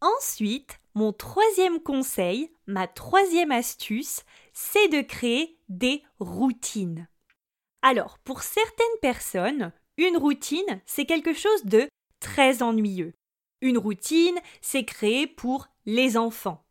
Ensuite, 0.00 0.80
mon 0.94 1.12
troisième 1.12 1.80
conseil, 1.80 2.50
ma 2.66 2.86
troisième 2.86 3.52
astuce, 3.52 4.22
c'est 4.52 4.88
de 4.88 5.00
créer 5.00 5.58
des 5.68 6.02
routines. 6.18 7.08
Alors, 7.82 8.18
pour 8.18 8.42
certaines 8.42 8.98
personnes, 9.02 9.72
une 9.96 10.16
routine, 10.16 10.80
c'est 10.86 11.06
quelque 11.06 11.34
chose 11.34 11.64
de 11.64 11.88
très 12.20 12.62
ennuyeux. 12.62 13.14
Une 13.60 13.78
routine, 13.78 14.38
c'est 14.60 14.84
créé 14.84 15.26
pour 15.26 15.68
les 15.86 16.16
enfants. 16.16 16.63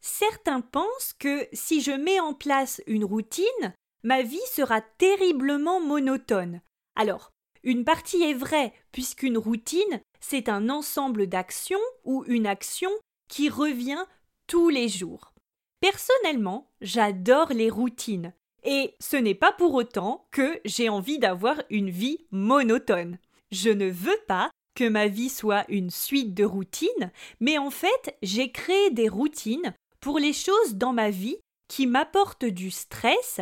Certains 0.00 0.60
pensent 0.60 1.14
que 1.18 1.46
si 1.52 1.80
je 1.80 1.92
mets 1.92 2.20
en 2.20 2.34
place 2.34 2.80
une 2.86 3.04
routine, 3.04 3.74
ma 4.02 4.22
vie 4.22 4.38
sera 4.52 4.80
terriblement 4.80 5.80
monotone. 5.80 6.60
Alors, 6.96 7.30
une 7.64 7.84
partie 7.84 8.22
est 8.22 8.34
vraie, 8.34 8.72
puisqu'une 8.92 9.38
routine, 9.38 10.00
c'est 10.20 10.48
un 10.48 10.68
ensemble 10.68 11.26
d'actions 11.26 11.78
ou 12.04 12.24
une 12.26 12.46
action 12.46 12.90
qui 13.28 13.48
revient 13.48 14.04
tous 14.46 14.68
les 14.68 14.88
jours. 14.88 15.32
Personnellement, 15.80 16.70
j'adore 16.80 17.52
les 17.52 17.70
routines, 17.70 18.32
et 18.64 18.94
ce 19.00 19.16
n'est 19.16 19.34
pas 19.34 19.52
pour 19.52 19.74
autant 19.74 20.26
que 20.30 20.60
j'ai 20.64 20.88
envie 20.88 21.18
d'avoir 21.18 21.56
une 21.70 21.90
vie 21.90 22.26
monotone. 22.30 23.18
Je 23.52 23.70
ne 23.70 23.88
veux 23.88 24.18
pas 24.26 24.50
que 24.74 24.88
ma 24.88 25.08
vie 25.08 25.28
soit 25.28 25.64
une 25.68 25.90
suite 25.90 26.34
de 26.34 26.44
routines, 26.44 27.12
mais 27.40 27.58
en 27.58 27.70
fait, 27.70 28.16
j'ai 28.22 28.50
créé 28.50 28.90
des 28.90 29.08
routines 29.08 29.74
pour 30.00 30.18
les 30.18 30.32
choses 30.32 30.74
dans 30.74 30.92
ma 30.92 31.10
vie 31.10 31.36
qui 31.68 31.86
m'apportent 31.86 32.44
du 32.44 32.70
stress 32.70 33.40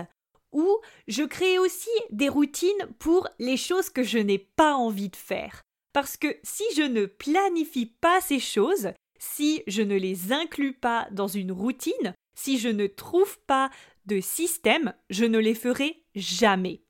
ou 0.53 0.79
je 1.07 1.23
crée 1.23 1.59
aussi 1.59 1.91
des 2.11 2.29
routines 2.29 2.89
pour 2.99 3.29
les 3.39 3.57
choses 3.57 3.91
que 3.91 4.03
je 4.03 4.19
n'ai 4.19 4.39
pas 4.39 4.75
envie 4.75 5.11
de 5.11 5.17
faire. 5.17 5.63
Parce 5.93 6.17
que 6.17 6.37
si 6.43 6.65
je 6.77 6.83
ne 6.83 7.07
planifie 7.07 7.87
pas 7.87 8.21
ces 8.21 8.41
choses, 8.41 8.91
si 9.19 9.63
je 9.67 9.83
ne 9.83 9.97
les 9.97 10.33
inclus 10.33 10.75
pas 10.75 11.09
dans 11.11 11.29
une 11.29 11.53
routine, 11.53 12.15
si 12.39 12.59
je 12.59 12.69
ne 12.69 12.87
trouve 12.87 13.39
pas 13.47 13.71
de 14.07 14.21
système, 14.21 14.95
je 15.11 15.25
ne 15.25 15.39
les 15.39 15.55
ferai 15.55 16.05
jamais. 16.15 16.83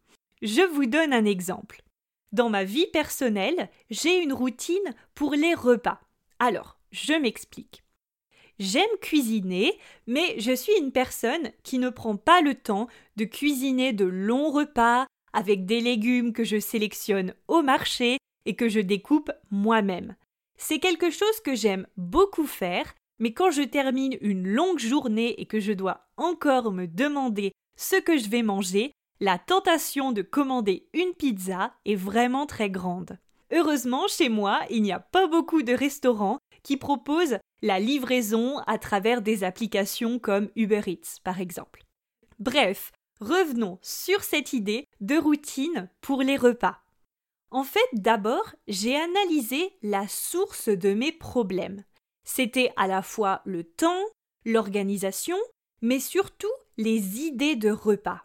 Je 0.43 0.63
vous 0.63 0.87
donne 0.87 1.13
un 1.13 1.25
exemple. 1.25 1.83
Dans 2.33 2.51
ma 2.51 2.65
vie 2.65 2.87
personnelle, 2.93 3.71
j'ai 3.91 4.23
une 4.23 4.33
routine 4.33 4.95
pour 5.15 5.33
les 5.33 5.55
repas. 5.55 6.01
Alors, 6.39 6.79
je 6.91 7.15
m'explique. 7.15 7.86
J'aime 8.59 8.85
cuisiner, 9.03 9.79
mais 10.07 10.39
je 10.39 10.55
suis 10.55 10.73
une 10.79 10.93
personne 10.93 11.51
qui 11.63 11.79
ne 11.79 11.91
prend 11.91 12.17
pas 12.17 12.41
le 12.41 12.55
temps 12.55 12.89
de 13.17 13.25
cuisiner 13.25 13.93
de 13.93 14.07
longs 14.07 14.51
repas 14.51 15.07
avec 15.33 15.67
des 15.67 15.81
légumes 15.81 16.33
que 16.33 16.45
je 16.45 16.59
sélectionne 16.59 17.35
au 17.49 17.63
marché 17.63 18.17
et 18.47 18.57
que 18.57 18.69
je 18.69 18.81
découpe 18.81 19.31
moi-même. 19.51 20.17
C'est 20.57 20.79
quelque 20.79 21.11
chose 21.11 21.41
que 21.45 21.55
j'aime 21.55 21.87
beaucoup 21.99 22.47
faire, 22.47 22.95
mais 23.19 23.35
quand 23.35 23.51
je 23.51 23.63
termine 23.63 24.17
une 24.23 24.49
longue 24.49 24.79
journée 24.79 25.39
et 25.41 25.47
que 25.47 25.61
je 25.61 25.73
dois 25.73 26.07
encore 26.17 26.73
me 26.73 26.87
demander 26.87 27.53
ce 27.77 27.97
que 27.97 28.17
je 28.17 28.31
vais 28.31 28.43
manger, 28.43 28.93
la 29.21 29.39
tentation 29.39 30.13
de 30.13 30.23
commander 30.23 30.89
une 30.95 31.13
pizza 31.13 31.75
est 31.85 31.95
vraiment 31.95 32.47
très 32.47 32.71
grande. 32.71 33.19
Heureusement, 33.53 34.09
chez 34.09 34.29
moi, 34.29 34.61
il 34.71 34.83
n'y 34.83 34.93
a 34.93 35.01
pas 35.01 35.27
beaucoup 35.27 35.63
de 35.63 35.73
restaurants 35.73 36.39
qui 36.67 36.77
proposent 36.77 37.39
la 37.63 37.79
livraison 37.79 38.59
à 38.67 38.77
travers 38.77 39.23
des 39.23 39.45
applications 39.45 40.19
comme 40.19 40.51
Uber 40.57 40.83
Eats, 40.89 41.21
par 41.23 41.41
exemple. 41.41 41.85
Bref, 42.41 42.91
revenons 43.21 43.79
sur 43.83 44.25
cette 44.25 44.53
idée 44.53 44.89
de 45.01 45.17
routine 45.17 45.89
pour 46.01 46.23
les 46.23 46.37
repas. 46.37 46.83
En 47.53 47.63
fait, 47.63 47.89
d'abord, 47.93 48.57
j'ai 48.67 48.97
analysé 48.97 49.79
la 49.83 50.09
source 50.09 50.69
de 50.69 50.93
mes 50.93 51.13
problèmes. 51.13 51.85
C'était 52.25 52.73
à 52.75 52.89
la 52.89 53.03
fois 53.03 53.43
le 53.45 53.63
temps, 53.63 54.03
l'organisation, 54.45 55.39
mais 55.83 56.01
surtout 56.01 56.53
les 56.79 57.21
idées 57.21 57.55
de 57.55 57.71
repas. 57.71 58.25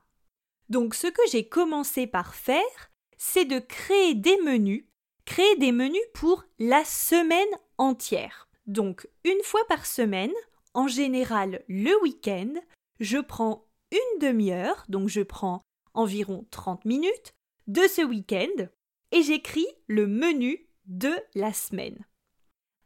Donc 0.68 0.96
ce 0.96 1.06
que 1.06 1.22
j'ai 1.32 1.48
commencé 1.48 2.08
par 2.08 2.34
faire, 2.34 2.90
c'est 3.20 3.46
de 3.46 3.60
créer 3.60 4.16
des 4.16 4.38
menus, 4.38 4.88
créer 5.26 5.56
des 5.58 5.72
menus 5.72 6.02
pour 6.16 6.44
la 6.58 6.84
semaine 6.84 7.48
entière. 7.82 8.48
Donc, 8.68 9.08
une 9.26 9.42
fois 9.44 9.66
par 9.68 9.86
semaine, 9.86 10.32
en 10.74 10.88
général 10.88 11.64
le 11.68 12.00
week-end, 12.04 12.54
je 13.00 13.18
prends 13.18 13.68
une 13.92 14.20
demi-heure, 14.20 14.86
donc 14.88 15.10
je 15.10 15.22
prends 15.22 15.62
environ 15.94 16.46
30 16.52 16.86
minutes, 16.86 17.34
de 17.68 17.82
ce 17.88 18.02
week-end 18.04 18.68
et 19.12 19.24
j'écris 19.24 19.68
le 19.88 20.08
menu 20.08 20.68
de 20.86 21.12
la 21.36 21.54
semaine. 21.54 22.06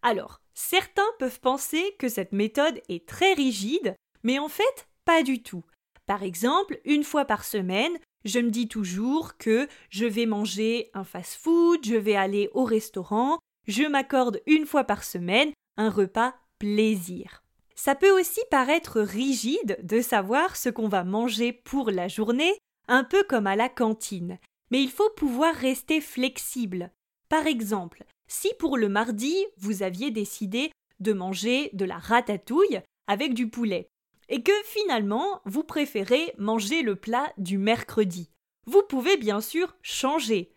Alors, 0.01 0.39
certains 0.53 1.03
peuvent 1.19 1.41
penser 1.41 1.95
que 1.99 2.07
cette 2.07 2.31
méthode 2.31 2.81
est 2.87 3.05
très 3.07 3.33
rigide, 3.33 3.95
mais 4.23 4.39
en 4.39 4.47
fait, 4.47 4.87
pas 5.03 5.23
du 5.23 5.43
tout. 5.43 5.65
Par 6.05 6.23
exemple, 6.23 6.79
une 6.85 7.03
fois 7.03 7.25
par 7.25 7.43
semaine, 7.43 7.97
je 8.23 8.39
me 8.39 8.49
dis 8.49 8.67
toujours 8.67 9.37
que 9.37 9.67
je 9.89 10.05
vais 10.05 10.25
manger 10.25 10.89
un 10.93 11.03
fast-food, 11.03 11.85
je 11.85 11.95
vais 11.95 12.15
aller 12.15 12.49
au 12.53 12.63
restaurant, 12.63 13.39
je 13.67 13.83
m'accorde 13.83 14.41
une 14.47 14.65
fois 14.65 14.83
par 14.83 15.03
semaine 15.03 15.51
un 15.77 15.89
repas 15.89 16.35
plaisir. 16.59 17.43
Ça 17.75 17.95
peut 17.95 18.11
aussi 18.11 18.39
paraître 18.49 19.01
rigide 19.01 19.77
de 19.83 20.01
savoir 20.01 20.55
ce 20.55 20.69
qu'on 20.69 20.87
va 20.87 21.03
manger 21.03 21.51
pour 21.51 21.91
la 21.91 22.07
journée, 22.07 22.53
un 22.87 23.03
peu 23.03 23.23
comme 23.23 23.47
à 23.47 23.55
la 23.55 23.69
cantine, 23.69 24.39
mais 24.71 24.81
il 24.81 24.89
faut 24.89 25.09
pouvoir 25.11 25.53
rester 25.53 25.99
flexible. 26.01 26.91
Par 27.29 27.47
exemple, 27.47 28.05
si 28.27 28.49
pour 28.59 28.77
le 28.77 28.89
mardi 28.89 29.35
vous 29.57 29.83
aviez 29.83 30.11
décidé 30.11 30.71
de 30.99 31.13
manger 31.13 31.69
de 31.73 31.85
la 31.85 31.97
ratatouille 31.97 32.81
avec 33.07 33.33
du 33.33 33.49
poulet, 33.49 33.89
et 34.29 34.41
que 34.41 34.51
finalement 34.63 35.41
vous 35.45 35.63
préférez 35.63 36.33
manger 36.37 36.81
le 36.81 36.95
plat 36.95 37.31
du 37.37 37.57
mercredi, 37.57 38.31
vous 38.65 38.81
pouvez 38.83 39.17
bien 39.17 39.41
sûr 39.41 39.75
changer. 39.81 40.54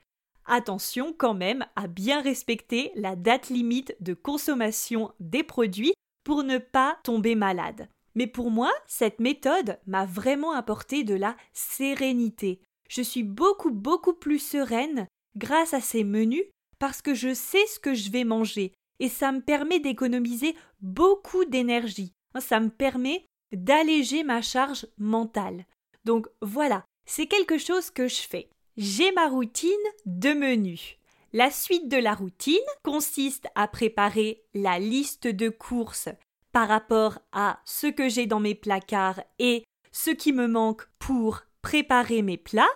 Attention 0.50 1.12
quand 1.12 1.34
même 1.34 1.66
à 1.76 1.88
bien 1.88 2.22
respecter 2.22 2.90
la 2.94 3.16
date 3.16 3.50
limite 3.50 3.94
de 4.00 4.14
consommation 4.14 5.12
des 5.20 5.42
produits 5.42 5.92
pour 6.24 6.42
ne 6.42 6.56
pas 6.56 6.98
tomber 7.04 7.34
malade. 7.34 7.88
Mais 8.14 8.26
pour 8.26 8.50
moi, 8.50 8.72
cette 8.86 9.20
méthode 9.20 9.78
m'a 9.86 10.06
vraiment 10.06 10.52
apporté 10.52 11.04
de 11.04 11.14
la 11.14 11.36
sérénité. 11.52 12.62
Je 12.88 13.02
suis 13.02 13.24
beaucoup 13.24 13.70
beaucoup 13.70 14.14
plus 14.14 14.38
sereine 14.38 15.06
grâce 15.36 15.74
à 15.74 15.82
ces 15.82 16.02
menus 16.02 16.44
parce 16.78 17.02
que 17.02 17.12
je 17.12 17.34
sais 17.34 17.66
ce 17.66 17.78
que 17.78 17.92
je 17.92 18.10
vais 18.10 18.24
manger 18.24 18.72
et 19.00 19.10
ça 19.10 19.32
me 19.32 19.42
permet 19.42 19.80
d'économiser 19.80 20.56
beaucoup 20.80 21.44
d'énergie. 21.44 22.14
Ça 22.40 22.58
me 22.58 22.70
permet 22.70 23.26
d'alléger 23.52 24.24
ma 24.24 24.40
charge 24.40 24.86
mentale. 24.96 25.66
Donc 26.06 26.26
voilà, 26.40 26.84
c'est 27.04 27.26
quelque 27.26 27.58
chose 27.58 27.90
que 27.90 28.08
je 28.08 28.22
fais. 28.22 28.48
J'ai 28.80 29.10
ma 29.10 29.26
routine 29.26 29.72
de 30.06 30.32
menu. 30.32 30.98
La 31.32 31.50
suite 31.50 31.88
de 31.88 31.96
la 31.96 32.14
routine 32.14 32.54
consiste 32.84 33.48
à 33.56 33.66
préparer 33.66 34.44
la 34.54 34.78
liste 34.78 35.26
de 35.26 35.48
courses 35.48 36.08
par 36.52 36.68
rapport 36.68 37.18
à 37.32 37.58
ce 37.64 37.88
que 37.88 38.08
j'ai 38.08 38.26
dans 38.26 38.38
mes 38.38 38.54
placards 38.54 39.20
et 39.40 39.64
ce 39.90 40.10
qui 40.10 40.32
me 40.32 40.46
manque 40.46 40.88
pour 41.00 41.40
préparer 41.60 42.22
mes 42.22 42.36
plats. 42.36 42.70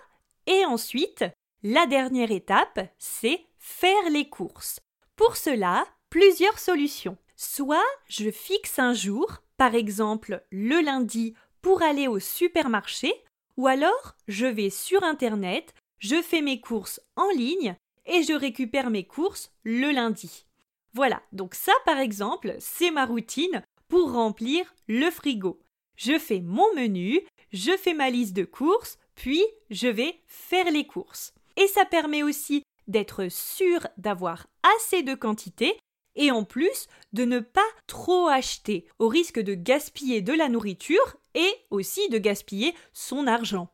Et 0.49 0.65
ensuite, 0.65 1.25
la 1.63 1.87
dernière 1.87 2.33
étape, 2.33 2.81
c'est 2.99 3.47
faire 3.61 4.11
les 4.11 4.29
courses. 4.29 4.81
Pour 5.15 5.37
cela, 5.37 5.87
plusieurs 6.11 6.59
solutions. 6.59 7.17
Soit 7.37 7.87
je 8.09 8.33
fixe 8.33 8.81
un 8.81 8.93
jour, 8.93 9.45
par 9.57 9.77
exemple 9.77 10.43
le 10.51 10.85
lundi, 10.85 11.35
pour 11.61 11.81
aller 11.81 12.09
au 12.09 12.19
supermarché, 12.19 13.15
ou 13.57 13.69
alors 13.69 14.17
je 14.27 14.47
vais 14.47 14.71
sur 14.71 15.05
Internet 15.05 15.75
je 16.03 16.21
fais 16.21 16.43
mes 16.43 16.61
courses 16.61 17.01
en 17.15 17.31
ligne 17.31 17.77
et 18.07 18.25
je 18.25 18.33
récupère 18.33 18.91
mes 18.91 19.05
courses 19.05 19.53
le 19.63 19.93
lundi. 19.93 20.47
Voilà, 20.95 21.23
donc 21.31 21.55
ça 21.55 21.73
par 21.87 21.99
exemple, 21.99 22.57
c'est 22.59 22.91
ma 22.91 23.07
routine 23.07 23.63
pour 23.89 24.13
remplir 24.13 24.75
le 24.89 25.11
frigo. 25.11 25.63
Je 25.97 26.19
fais 26.19 26.41
mon 26.41 26.75
menu, 26.75 27.21
je 27.53 27.77
fais 27.77 27.95
ma 27.95 28.11
liste 28.11 28.35
de 28.35 28.45
courses, 28.45 28.99
puis 29.15 29.43
je 29.71 29.87
vais 29.87 30.21
faire 30.27 30.71
les 30.73 30.87
courses. 30.87 31.35
Et 31.57 31.69
ça 31.69 31.85
permet 31.85 32.25
aussi 32.25 32.65
d'être 32.89 33.29
sûr 33.31 33.87
d'avoir 33.97 34.49
assez 34.77 35.05
de 35.05 35.15
quantité 35.15 35.79
et 36.17 36.33
en 36.33 36.43
plus 36.43 36.89
de 37.13 37.25
ne 37.25 37.39
pas 37.39 37.61
trop 37.87 38.27
acheter 38.27 38.87
au 38.99 39.07
risque 39.07 39.39
de 39.39 39.55
gaspiller 39.55 40.21
de 40.21 40.33
la 40.33 40.49
nourriture 40.49 41.17
et 41.35 41.55
aussi 41.71 42.09
de 42.09 42.19
gaspiller 42.19 42.75
son 42.93 43.29
argent. 43.29 43.69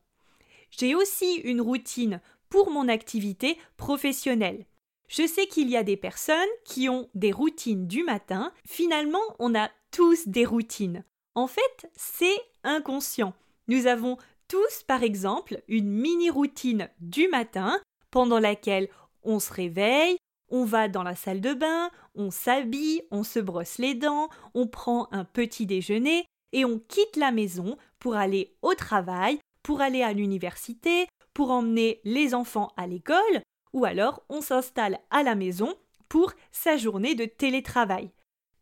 J'ai 0.71 0.95
aussi 0.95 1.35
une 1.35 1.61
routine 1.61 2.21
pour 2.49 2.71
mon 2.71 2.87
activité 2.87 3.57
professionnelle. 3.77 4.65
Je 5.07 5.25
sais 5.25 5.47
qu'il 5.47 5.69
y 5.69 5.77
a 5.77 5.83
des 5.83 5.97
personnes 5.97 6.37
qui 6.65 6.87
ont 6.87 7.09
des 7.15 7.31
routines 7.31 7.87
du 7.87 8.03
matin. 8.03 8.53
Finalement, 8.67 9.23
on 9.39 9.55
a 9.55 9.69
tous 9.91 10.27
des 10.27 10.45
routines. 10.45 11.03
En 11.35 11.47
fait, 11.47 11.89
c'est 11.95 12.39
inconscient. 12.63 13.33
Nous 13.67 13.87
avons 13.87 14.17
tous, 14.47 14.83
par 14.87 15.03
exemple, 15.03 15.61
une 15.67 15.89
mini-routine 15.89 16.89
du 16.99 17.27
matin 17.27 17.79
pendant 18.11 18.39
laquelle 18.39 18.89
on 19.23 19.39
se 19.39 19.53
réveille, 19.53 20.17
on 20.49 20.65
va 20.65 20.87
dans 20.87 21.03
la 21.03 21.15
salle 21.15 21.41
de 21.41 21.53
bain, 21.53 21.91
on 22.15 22.31
s'habille, 22.31 23.03
on 23.11 23.23
se 23.23 23.39
brosse 23.39 23.77
les 23.77 23.93
dents, 23.93 24.29
on 24.53 24.67
prend 24.67 25.07
un 25.11 25.23
petit 25.23 25.65
déjeuner 25.65 26.25
et 26.51 26.65
on 26.65 26.79
quitte 26.79 27.15
la 27.15 27.31
maison 27.31 27.77
pour 27.99 28.15
aller 28.15 28.55
au 28.61 28.73
travail 28.73 29.39
aller 29.77 30.01
à 30.01 30.13
l'université, 30.13 31.07
pour 31.33 31.51
emmener 31.51 32.01
les 32.03 32.33
enfants 32.33 32.73
à 32.75 32.87
l'école, 32.87 33.41
ou 33.73 33.85
alors 33.85 34.23
on 34.29 34.41
s'installe 34.41 34.99
à 35.09 35.23
la 35.23 35.35
maison 35.35 35.75
pour 36.09 36.33
sa 36.51 36.75
journée 36.75 37.15
de 37.15 37.25
télétravail. 37.25 38.11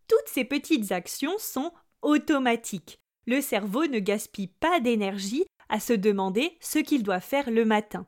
Toutes 0.07 0.27
ces 0.27 0.43
petites 0.43 0.91
actions 0.91 1.37
sont 1.39 1.71
automatiques. 2.01 2.99
Le 3.25 3.41
cerveau 3.41 3.87
ne 3.87 3.99
gaspille 3.99 4.47
pas 4.47 4.79
d'énergie 4.79 5.45
à 5.69 5.79
se 5.79 5.93
demander 5.93 6.57
ce 6.61 6.79
qu'il 6.79 7.03
doit 7.03 7.19
faire 7.19 7.49
le 7.49 7.65
matin. 7.65 8.05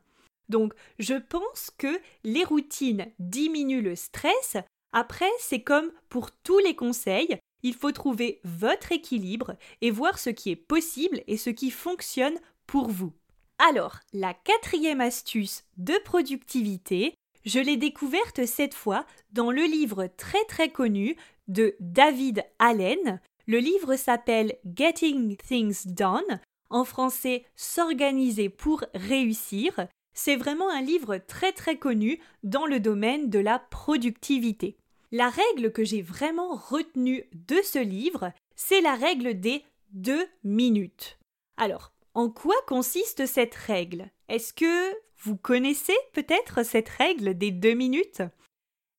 Donc, 0.50 0.74
je 0.98 1.16
pense 1.16 1.72
que 1.78 2.00
les 2.24 2.44
routines 2.44 3.08
diminuent 3.20 3.82
le 3.82 3.96
stress. 3.96 4.58
Après, 4.92 5.30
c'est 5.40 5.62
comme 5.62 5.92
pour 6.10 6.32
tous 6.32 6.60
les 6.60 6.76
conseils, 6.76 7.38
il 7.62 7.74
faut 7.74 7.92
trouver 7.92 8.40
votre 8.44 8.92
équilibre 8.92 9.56
et 9.82 9.92
voir 9.92 10.18
ce 10.18 10.30
qui 10.30 10.52
est 10.52 10.56
possible 10.56 11.22
et 11.28 11.38
ce 11.38 11.50
qui 11.50 11.70
fonctionne 11.70 12.40
pour 12.70 12.88
vous. 12.88 13.14
Alors, 13.58 13.98
la 14.14 14.36
quatrième 14.36 15.02
astuce 15.02 15.64
de 15.78 15.96
productivité, 16.06 17.16
je 17.44 17.60
l'ai 17.60 17.78
découverte 17.78 18.46
cette 18.46 18.76
fois 18.76 19.08
dans 19.32 19.50
le 19.50 19.64
livre 19.64 20.08
très 20.18 20.46
très 20.46 20.70
connu 20.70 21.16
de 21.48 21.76
David 21.80 22.46
Allen. 22.60 23.22
Le 23.48 23.58
livre 23.58 23.96
s'appelle 23.96 24.56
Getting 24.76 25.36
Things 25.38 25.88
Done, 25.88 26.40
en 26.70 26.86
français 26.86 27.44
S'organiser 27.56 28.50
pour 28.50 28.84
réussir. 28.94 29.88
C'est 30.14 30.36
vraiment 30.36 30.70
un 30.70 30.82
livre 30.82 31.18
très 31.18 31.54
très 31.54 31.78
connu 31.78 32.20
dans 32.44 32.68
le 32.68 32.80
domaine 32.80 33.32
de 33.32 33.40
la 33.40 33.58
productivité. 33.58 34.78
La 35.12 35.30
règle 35.30 35.72
que 35.72 35.84
j'ai 35.84 36.04
vraiment 36.04 36.54
retenue 36.56 37.24
de 37.34 37.58
ce 37.64 37.80
livre, 37.80 38.32
c'est 38.56 38.82
la 38.82 38.94
règle 38.94 39.40
des 39.40 39.64
deux 39.92 40.28
minutes. 40.44 41.18
Alors, 41.58 41.94
en 42.20 42.30
quoi 42.30 42.56
consiste 42.68 43.26
cette 43.26 43.56
règle? 43.56 44.12
Est-ce 44.28 44.52
que 44.52 44.94
vous 45.20 45.38
connaissez 45.38 45.96
peut-être 46.12 46.64
cette 46.66 46.90
règle 46.90 47.38
des 47.38 47.50
deux 47.50 47.76
minutes? 47.76 48.22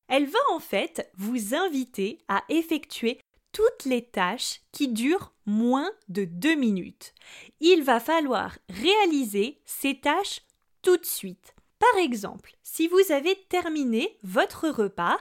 Elle 0.07 0.25
va 0.25 0.39
en 0.49 0.59
fait 0.59 1.07
vous 1.17 1.53
inviter 1.53 2.17
à 2.27 2.43
effectuer 2.49 3.19
toutes 3.51 3.85
les 3.85 4.03
tâches 4.03 4.61
qui 4.71 4.87
durent 4.87 5.33
moins 5.45 5.91
de 6.09 6.25
deux 6.25 6.55
minutes. 6.55 7.13
Il 7.59 7.83
va 7.83 7.99
falloir 7.99 8.57
réaliser 8.69 9.61
ces 9.65 9.99
tâches 9.99 10.41
tout 10.81 10.97
de 10.97 11.05
suite. 11.05 11.53
Par 11.77 12.01
exemple, 12.01 12.55
si 12.63 12.87
vous 12.87 13.11
avez 13.11 13.35
terminé 13.49 14.17
votre 14.23 14.67
repas 14.67 15.19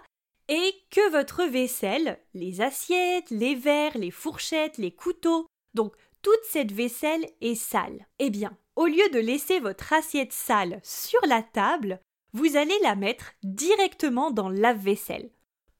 et 0.48 0.72
que 0.90 1.10
votre 1.10 1.44
vaisselle, 1.44 2.18
les 2.32 2.62
assiettes, 2.62 3.28
les 3.28 3.54
verres, 3.54 3.98
les 3.98 4.10
fourchettes, 4.10 4.78
les 4.78 4.90
couteaux, 4.90 5.46
donc 5.74 5.94
toute 6.22 6.44
cette 6.48 6.72
vaisselle 6.72 7.26
est 7.40 7.54
sale. 7.54 8.06
Eh 8.18 8.30
bien, 8.30 8.56
au 8.76 8.86
lieu 8.86 9.08
de 9.12 9.18
laisser 9.18 9.60
votre 9.60 9.92
assiette 9.92 10.32
sale 10.32 10.80
sur 10.82 11.20
la 11.26 11.42
table, 11.42 12.00
vous 12.32 12.56
allez 12.56 12.78
la 12.82 12.94
mettre 12.94 13.32
directement 13.42 14.30
dans 14.30 14.48
la 14.48 14.72
vaisselle. 14.72 15.30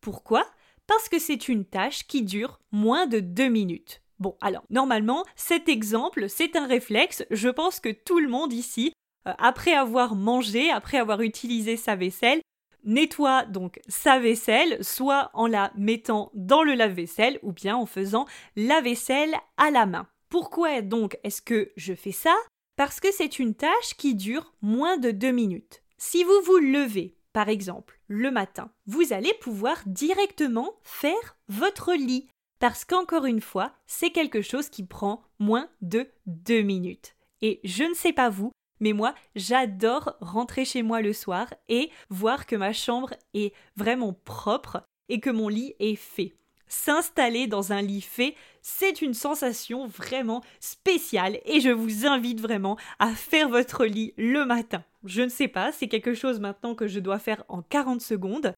Pourquoi? 0.01 0.47
Parce 0.87 1.09
que 1.09 1.19
c'est 1.19 1.49
une 1.49 1.65
tâche 1.65 2.07
qui 2.07 2.23
dure 2.23 2.61
moins 2.73 3.07
de 3.07 3.21
deux 3.21 3.49
minutes. 3.49 4.03
Bon, 4.19 4.37
alors, 4.41 4.65
normalement, 4.71 5.25
cet 5.37 5.69
exemple, 5.69 6.29
c'est 6.29 6.57
un 6.57 6.67
réflexe. 6.67 7.25
Je 7.31 7.49
pense 7.49 7.81
que 7.81 7.91
tout 7.91 8.19
le 8.19 8.29
monde 8.29 8.53
ici, 8.53 8.93
euh, 9.27 9.33
après 9.39 9.73
avoir 9.73 10.15
mangé, 10.15 10.71
après 10.71 10.99
avoir 10.99 11.23
utilisé 11.23 11.77
sa 11.77 11.97
vaisselle, 11.97 12.41
nettoie 12.85 13.45
donc 13.45 13.81
sa 13.89 14.19
vaisselle, 14.19 14.83
soit 14.85 15.31
en 15.35 15.47
la 15.47 15.73
mettant 15.77 16.31
dans 16.35 16.63
le 16.63 16.75
lave-vaisselle 16.75 17.39
ou 17.43 17.53
bien 17.53 17.77
en 17.77 17.87
faisant 17.87 18.27
la 18.57 18.81
vaisselle 18.81 19.35
à 19.57 19.71
la 19.71 19.87
main. 19.87 20.07
Pourquoi 20.31 20.81
donc 20.81 21.19
est-ce 21.25 21.43
que 21.43 21.73
je 21.77 21.93
fais 21.93 22.13
ça? 22.13 22.35
Parce 22.77 23.01
que 23.01 23.13
c'est 23.13 23.41
une 23.41 23.55
tâche 23.55 23.95
qui 23.99 24.15
dure 24.15 24.55
moins 24.63 24.97
de 24.97 25.11
deux 25.11 25.33
minutes. 25.33 25.83
Si 25.99 26.23
vous 26.23 26.41
vous 26.47 26.59
levez, 26.59 27.17
par 27.33 27.49
exemple, 27.49 28.01
le 28.07 28.31
matin, 28.31 28.71
vous 28.87 29.13
allez 29.13 29.35
pouvoir 29.41 29.83
directement 29.87 30.75
faire 30.85 31.37
votre 31.49 31.95
lit. 31.95 32.28
Parce 32.61 32.85
qu'encore 32.85 33.26
une 33.26 33.41
fois, 33.41 33.73
c'est 33.87 34.11
quelque 34.11 34.41
chose 34.41 34.69
qui 34.69 34.85
prend 34.85 35.23
moins 35.41 35.69
de 35.83 36.09
deux 36.26 36.63
minutes. 36.63 37.17
Et 37.43 37.61
je 37.65 37.83
ne 37.83 37.95
sais 37.95 38.13
pas 38.13 38.31
vous, 38.31 38.52
mais 38.78 38.93
moi, 38.93 39.15
j'adore 39.35 40.17
rentrer 40.21 40.65
chez 40.65 40.83
moi 40.83 41.02
le 41.02 41.13
soir 41.13 41.52
et 41.69 41.91
voir 42.09 42.47
que 42.47 42.57
ma 42.57 42.73
chambre 42.73 43.15
est 43.35 43.52
vraiment 43.76 44.13
propre 44.13 44.85
et 45.09 45.19
que 45.19 45.31
mon 45.31 45.49
lit 45.49 45.75
est 45.81 45.97
fait 45.97 46.37
s'installer 46.71 47.47
dans 47.47 47.73
un 47.73 47.83
lit 47.83 48.00
fait, 48.00 48.35
c'est 48.63 49.02
une 49.02 49.15
sensation 49.15 49.87
vraiment 49.87 50.43
spéciale 50.61 51.41
et 51.45 51.61
je 51.61 51.71
vous 51.71 52.06
invite 52.06 52.41
vraiment 52.41 52.78
à 52.99 53.15
faire 53.15 53.49
votre 53.49 53.85
lit 53.85 54.15
le 54.17 54.47
matin. 54.47 54.83
Je 55.04 55.23
ne 55.23 55.28
sais 55.28 55.49
pas, 55.49 55.73
c'est 55.73 55.89
quelque 55.89 56.15
chose 56.15 56.41
maintenant 56.41 56.75
que 56.75 56.87
je 56.87 57.00
dois 57.00 57.19
faire 57.19 57.45
en 57.49 57.63
40 57.63 58.00
secondes. 58.00 58.54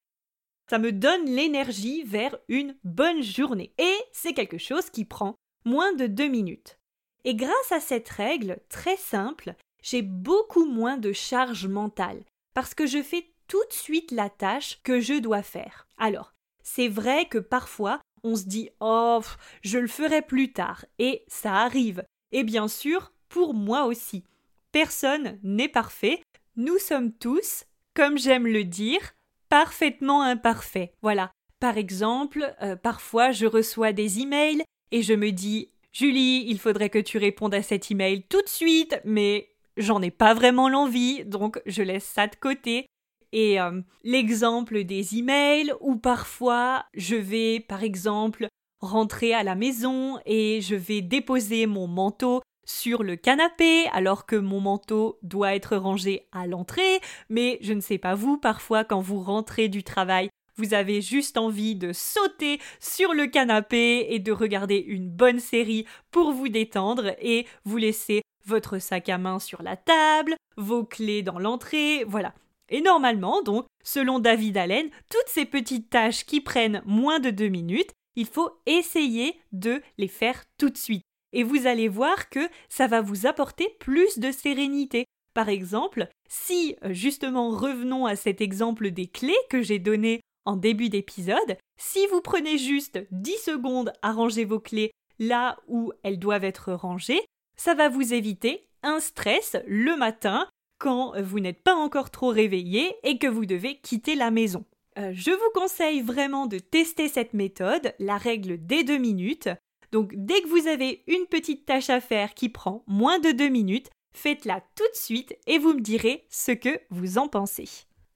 Ça 0.71 0.79
me 0.79 0.93
donne 0.93 1.27
l'énergie 1.27 2.05
vers 2.05 2.37
une 2.49 2.77
bonne 2.85 3.23
journée 3.23 3.73
et 3.79 3.97
c'est 4.13 4.35
quelque 4.35 4.59
chose 4.59 4.91
qui 4.91 5.05
prend 5.05 5.35
moins 5.65 5.93
de 5.95 6.07
deux 6.07 6.29
minutes. 6.29 6.79
Et 7.25 7.35
grâce 7.35 7.73
à 7.73 7.81
cette 7.81 8.09
règle 8.09 8.59
très 8.69 8.97
simple, 8.97 9.55
j'ai 9.83 10.03
beaucoup 10.03 10.65
moins 10.65 10.97
de 10.97 11.13
charge 11.13 11.67
mentale 11.67 12.23
parce 12.55 12.75
que 12.75 12.87
je 12.87 13.03
fais 13.03 13.27
tout 13.49 13.63
de 13.69 13.73
suite 13.73 14.11
la 14.11 14.31
tâche 14.31 14.81
que 14.83 15.01
je 15.01 15.15
dois 15.15 15.43
faire. 15.43 15.87
Alors, 15.99 16.33
c'est 16.63 16.89
vrai 16.89 17.27
que 17.27 17.39
parfois 17.39 18.01
on 18.25 18.37
se 18.37 18.45
dit 18.45 18.71
Oh, 18.81 19.21
je 19.63 19.79
le 19.79 19.89
ferai 19.89 20.23
plus 20.23 20.53
tard, 20.53 20.85
et 20.99 21.25
ça 21.29 21.55
arrive. 21.57 22.05
Et 22.31 22.45
bien 22.45 22.69
sûr, 22.69 23.13
pour 23.29 23.55
moi 23.55 23.85
aussi. 23.85 24.25
Personne 24.71 25.39
n'est 25.43 25.69
parfait, 25.69 26.23
nous 26.57 26.79
sommes 26.79 27.13
tous, 27.13 27.65
comme 27.95 28.17
j'aime 28.17 28.47
le 28.47 28.65
dire, 28.65 29.13
parfaitement 29.49 30.23
imparfaits. 30.23 30.93
Voilà. 31.03 31.31
Par 31.61 31.77
exemple, 31.77 32.55
euh, 32.63 32.75
parfois 32.75 33.33
je 33.33 33.47
reçois 33.47 33.93
des 33.93 34.21
emails 34.21 34.63
et 34.91 35.03
je 35.03 35.15
me 35.15 35.31
dis 35.31 35.69
Julie, 35.93 36.45
il 36.49 36.59
faudrait 36.59 36.89
que 36.89 36.99
tu 36.99 37.19
répondes 37.19 37.55
à 37.55 37.63
cet 37.63 37.91
email 37.91 38.23
tout 38.25 38.41
de 38.41 38.49
suite, 38.49 38.99
mais 39.05 39.51
j'en 39.77 40.01
ai 40.01 40.11
pas 40.11 40.33
vraiment 40.33 40.69
l'envie, 40.69 41.25
donc 41.25 41.61
je 41.67 41.83
laisse 41.83 42.05
ça 42.05 42.27
de 42.27 42.37
côté 42.37 42.87
et 43.33 43.61
euh, 43.61 43.81
l'exemple 44.05 44.85
des 44.85 45.19
emails 45.19 45.73
où 45.81 45.97
parfois 45.97 46.85
je 46.95 47.17
vais 47.17 47.61
par 47.61 47.83
exemple 47.83 48.47
rentrer 48.81 49.33
à 49.33 49.43
la 49.43 49.55
maison 49.55 50.19
et 50.27 50.61
je 50.61 50.75
vais 50.75 51.03
déposer 51.03 51.67
mon 51.67 51.87
manteau 51.87 52.43
sur 52.65 53.03
le 53.03 53.17
canapé 53.17 53.87
alors 53.93 54.27
que 54.27 54.37
mon 54.37 54.61
manteau 54.61 55.19
doit 55.23 55.55
être 55.55 55.77
rangé 55.77 56.29
à 56.33 56.47
l'entrée, 56.47 57.01
mais 57.29 57.59
je 57.63 57.73
ne 57.73 57.81
sais 57.81 57.99
pas 57.99 58.15
vous, 58.15 58.39
parfois 58.39 58.85
quand 58.85 59.01
vous 59.01 59.21
rentrez 59.21 59.69
du 59.69 59.83
travail, 59.83 60.29
vous 60.57 60.75
avez 60.75 61.01
juste 61.01 61.39
envie 61.39 61.75
de 61.75 61.93
sauter 61.93 62.61
sur 62.79 63.15
le 63.15 63.27
canapé 63.27 64.07
et 64.11 64.19
de 64.19 64.33
regarder 64.33 64.77
une 64.77 65.09
bonne 65.09 65.41
série 65.41 65.87
pour 66.11 66.33
vous 66.33 66.49
détendre 66.49 67.15
et 67.21 67.47
vous 67.65 67.79
laisser 67.79 68.23
votre 68.45 68.79
sac 68.79 69.09
à 69.09 69.19
main 69.19 69.39
sur 69.39 69.63
la 69.63 69.77
table, 69.77 70.35
vos 70.57 70.85
clés 70.85 71.23
dans 71.23 71.39
l'entrée, 71.39 72.05
voilà. 72.05 72.35
Et 72.69 72.81
normalement, 72.81 73.43
donc, 73.43 73.67
selon 73.85 74.19
David 74.19 74.57
Allen, 74.57 74.91
toutes 75.11 75.29
ces 75.29 75.45
petites 75.45 75.91
tâches 75.91 76.25
qui 76.25 76.41
prennent 76.41 76.83
moins 76.87 77.21
de 77.21 77.31
deux 77.31 77.49
minutes, 77.49 77.93
il 78.17 78.27
faut 78.27 78.51
essayer 78.67 79.39
de 79.53 79.83
les 79.99 80.09
faire 80.09 80.45
tout 80.59 80.71
de 80.71 80.77
suite. 80.77 81.03
Et 81.33 81.43
vous 81.43 81.67
allez 81.67 81.89
voir 81.89 82.29
que 82.29 82.49
ça 82.69 82.87
va 82.87 83.01
vous 83.01 83.27
apporter 83.27 83.69
plus 83.81 84.19
de 84.19 84.31
sérénité. 84.31 85.07
Par 85.35 85.49
exemple, 85.49 86.09
si 86.29 86.77
justement 86.91 87.51
revenons 87.51 88.05
à 88.05 88.17
cet 88.17 88.41
exemple 88.41 88.91
des 88.91 89.07
clés 89.07 89.39
que 89.49 89.63
j'ai 89.63 89.79
donné 89.79 90.21
en 90.45 90.57
début 90.57 90.91
d'épisode, 90.91 91.57
si 91.79 92.07
vous 92.09 92.21
prenez 92.21 92.59
juste 92.59 92.99
10 93.11 93.39
secondes 93.39 93.93
à 94.03 94.13
ranger 94.13 94.45
vos 94.45 94.61
clés 94.61 94.91
là 95.19 95.59
où 95.69 95.93
elles 96.03 96.19
doivent 96.19 96.45
être 96.45 96.73
rangées, 96.73 97.23
ça 97.57 97.75
va 97.75 97.89
vous 97.89 98.13
éviter 98.13 98.67
un 98.83 99.01
stress 99.01 99.57
le 99.67 99.97
matin 99.97 100.49
quand 100.83 101.13
vous 101.23 101.39
n'êtes 101.39 101.63
pas 101.63 101.77
encore 101.77 102.11
trop 102.11 102.31
réveillé 102.31 102.97
et 103.05 103.17
que 103.17 103.29
vous 103.29 103.47
devez 103.47 103.77
quitter 103.77 104.17
la 104.17 104.33
maison. 104.33 104.65
Euh, 104.99 105.13
je 105.15 105.31
vous 105.31 105.51
conseille 105.55 106.03
vraiment 106.03 106.47
de 106.47 106.59
tester 106.59 107.07
cette 107.07 107.35
méthode, 107.35 107.95
la 108.01 108.19
règle 108.19 108.67
des 108.67 108.83
deux 108.83 108.99
minutes. 108.99 109.49
Donc 109.93 110.13
dès 110.17 110.43
que 110.43 110.49
vous 110.49 110.67
avez 110.67 111.05
une 111.07 111.27
petite 111.27 111.67
tâche 111.67 111.89
à 111.89 112.01
faire 112.01 112.35
qui 112.35 112.49
prend 112.49 112.83
moins 112.89 113.21
de 113.21 113.31
deux 113.31 113.49
minutes, 113.49 113.91
faites-la 114.13 114.61
tout 114.75 114.89
de 114.93 114.99
suite 114.99 115.37
et 115.47 115.59
vous 115.59 115.73
me 115.73 115.81
direz 115.81 116.27
ce 116.29 116.51
que 116.51 116.81
vous 116.91 117.17
en 117.17 117.29
pensez. 117.29 117.69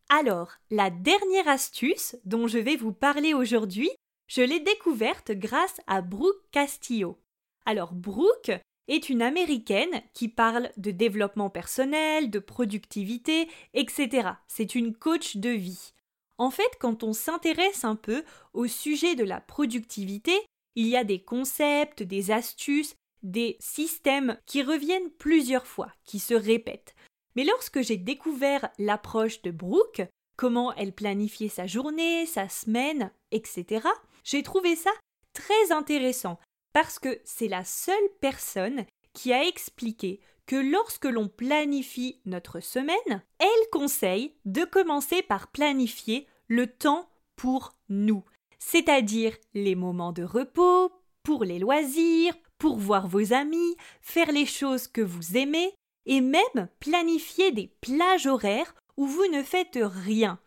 Alors, 0.09 0.51
la 0.73 0.91
dernière 0.91 1.47
astuce 1.47 2.17
dont 2.25 2.49
je 2.49 2.59
vais 2.59 2.77
vous 2.77 2.93
parler 2.93 3.33
aujourd'hui, 3.33 3.91
je 4.27 4.43
l'ai 4.43 4.59
découverte 4.59 5.31
grâce 5.31 5.81
à 5.87 6.03
Brooke 6.03 6.43
Castillo. 6.51 7.17
Alors 7.65 7.93
Brooke, 7.93 8.51
est 8.89 9.09
une 9.09 9.23
américaine 9.23 10.03
qui 10.15 10.29
parle 10.29 10.71
de 10.77 10.91
développement 10.91 11.51
personnel, 11.51 12.31
de 12.31 12.39
productivité, 12.39 13.49
etc. 13.75 14.31
C'est 14.49 14.75
une 14.75 14.95
coach 14.95 15.37
de 15.37 15.51
vie. 15.51 15.93
En 16.39 16.51
fait, 16.51 16.71
quand 16.81 17.03
on 17.03 17.13
s'intéresse 17.13 17.85
un 17.85 17.97
peu 17.97 18.23
au 18.53 18.67
sujet 18.67 19.15
de 19.15 19.25
la 19.25 19.41
productivité, 19.41 20.33
il 20.75 20.87
y 20.87 20.97
a 20.97 21.05
des 21.05 21.23
concepts, 21.23 22.03
des 22.03 22.31
astuces, 22.31 22.95
des 23.23 23.57
systèmes 23.59 24.39
qui 24.47 24.63
reviennent 24.63 25.11
plusieurs 25.19 25.67
fois, 25.67 25.91
qui 26.05 26.19
se 26.19 26.35
répètent. 26.35 26.95
Mais 27.35 27.45
lorsque 27.45 27.81
j'ai 27.81 27.97
découvert 27.97 28.69
l'approche 28.79 29.43
de 29.43 29.51
Brooke, 29.51 30.03
comment 30.37 30.75
elle 30.75 30.93
planifiait 30.93 31.49
sa 31.49 31.67
journée, 31.67 32.27
sa 32.27 32.49
semaine, 32.49 33.11
etc. 33.31 33.87
J'ai 34.25 34.43
trouvé 34.43 34.77
ça 34.77 34.91
très 35.33 35.73
intéressant 35.73 36.39
parce 36.77 36.99
que 36.99 37.19
c'est 37.25 37.49
la 37.49 37.65
seule 37.65 37.97
personne 38.21 38.85
qui 39.15 39.33
a 39.33 39.47
expliqué 39.47 40.21
que 40.45 40.57
lorsque 40.57 41.07
l'on 41.07 41.27
planifie 41.27 42.21
notre 42.27 42.61
semaine, 42.61 43.23
elle 43.39 43.71
conseille 43.73 44.35
de 44.45 44.63
commencer 44.63 45.23
par 45.23 45.49
planifier 45.49 46.27
le 46.49 46.67
temps 46.67 47.09
pour 47.35 47.73
nous, 47.89 48.25
c'est-à-dire 48.59 49.35
les 49.55 49.75
moments 49.75 50.13
de 50.13 50.23
repos, 50.23 50.93
pour 51.23 51.45
les 51.45 51.59
loisirs, 51.59 52.35
pour 52.59 52.77
voir 52.77 53.09
vos 53.09 53.33
amis, 53.33 53.77
faire 54.03 54.31
les 54.31 54.45
choses 54.45 54.87
que 54.87 55.01
vous 55.01 55.39
aimez, 55.39 55.73
et 56.05 56.21
même 56.21 56.69
planifier 56.79 57.53
des 57.53 57.75
plages 57.81 58.27
horaires 58.27 58.75
où 58.99 59.07
vous 59.07 59.27
ne 59.33 59.43
faites 59.43 59.79
rien. 59.81 60.39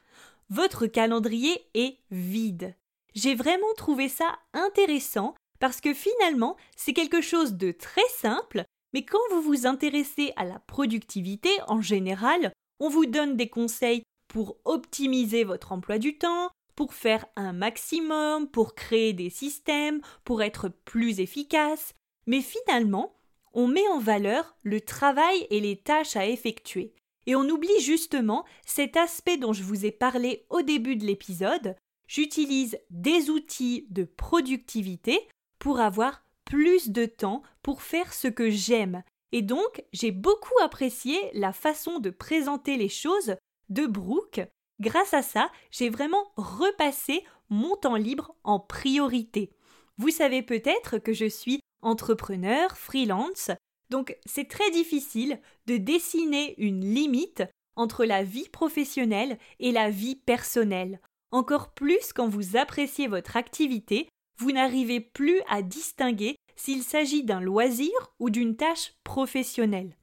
Votre 0.51 0.85
calendrier 0.85 1.59
est 1.73 1.97
vide. 2.11 2.75
J'ai 3.15 3.33
vraiment 3.33 3.73
trouvé 3.75 4.09
ça 4.09 4.37
intéressant 4.53 5.33
parce 5.59 5.81
que 5.81 5.93
finalement 5.93 6.57
c'est 6.75 6.93
quelque 6.93 7.21
chose 7.21 7.53
de 7.53 7.71
très 7.71 8.07
simple, 8.17 8.63
mais 8.93 9.03
quand 9.03 9.19
vous 9.31 9.41
vous 9.41 9.67
intéressez 9.67 10.33
à 10.35 10.45
la 10.45 10.59
productivité 10.59 11.49
en 11.67 11.81
général, 11.81 12.51
on 12.79 12.89
vous 12.89 13.05
donne 13.05 13.35
des 13.35 13.49
conseils 13.49 14.03
pour 14.27 14.57
optimiser 14.65 15.43
votre 15.43 15.71
emploi 15.71 15.97
du 15.97 16.17
temps, 16.17 16.49
pour 16.75 16.93
faire 16.93 17.25
un 17.35 17.51
maximum, 17.51 18.47
pour 18.47 18.73
créer 18.73 19.13
des 19.13 19.29
systèmes, 19.29 20.01
pour 20.23 20.41
être 20.41 20.69
plus 20.69 21.19
efficace, 21.19 21.93
mais 22.25 22.41
finalement, 22.41 23.15
on 23.53 23.67
met 23.67 23.87
en 23.89 23.99
valeur 23.99 24.55
le 24.63 24.79
travail 24.79 25.47
et 25.49 25.59
les 25.59 25.75
tâches 25.75 26.15
à 26.15 26.27
effectuer. 26.27 26.93
Et 27.25 27.35
on 27.35 27.49
oublie 27.49 27.79
justement 27.81 28.45
cet 28.65 28.97
aspect 28.97 29.37
dont 29.37 29.53
je 29.53 29.63
vous 29.63 29.85
ai 29.85 29.91
parlé 29.91 30.45
au 30.49 30.61
début 30.61 30.95
de 30.95 31.05
l'épisode. 31.05 31.75
J'utilise 32.07 32.79
des 32.89 33.29
outils 33.29 33.85
de 33.89 34.03
productivité 34.03 35.27
pour 35.59 35.79
avoir 35.79 36.23
plus 36.45 36.89
de 36.89 37.05
temps 37.05 37.43
pour 37.61 37.81
faire 37.81 38.13
ce 38.13 38.27
que 38.27 38.49
j'aime. 38.49 39.03
Et 39.31 39.41
donc, 39.41 39.83
j'ai 39.93 40.11
beaucoup 40.11 40.57
apprécié 40.61 41.17
la 41.33 41.53
façon 41.53 41.99
de 41.99 42.09
présenter 42.09 42.77
les 42.77 42.89
choses 42.89 43.35
de 43.69 43.85
Brooke. 43.85 44.41
Grâce 44.79 45.13
à 45.13 45.21
ça, 45.21 45.51
j'ai 45.71 45.89
vraiment 45.89 46.31
repassé 46.35 47.23
mon 47.49 47.75
temps 47.75 47.95
libre 47.95 48.35
en 48.43 48.59
priorité. 48.59 49.51
Vous 49.97 50.09
savez 50.09 50.41
peut-être 50.41 50.97
que 50.97 51.13
je 51.13 51.25
suis 51.25 51.59
entrepreneur, 51.81 52.77
freelance, 52.77 53.51
donc 53.89 54.17
c'est 54.25 54.47
très 54.47 54.71
difficile 54.71 55.39
de 55.67 55.77
dessiner 55.77 56.55
une 56.57 56.81
limite 56.81 57.43
entre 57.75 58.05
la 58.05 58.23
vie 58.23 58.49
professionnelle 58.49 59.37
et 59.59 59.71
la 59.71 59.89
vie 59.89 60.15
personnelle. 60.15 60.99
Encore 61.31 61.73
plus 61.73 62.13
quand 62.13 62.27
vous 62.27 62.57
appréciez 62.57 63.07
votre 63.07 63.37
activité, 63.37 64.09
vous 64.39 64.52
n'arrivez 64.52 64.99
plus 64.99 65.41
à 65.47 65.62
distinguer 65.62 66.36
s'il 66.56 66.84
s'agit 66.84 67.23
d'un 67.23 67.41
loisir 67.41 67.91
ou 68.19 68.30
d'une 68.30 68.56
tâche 68.56 68.93
professionnelle. 69.04 69.95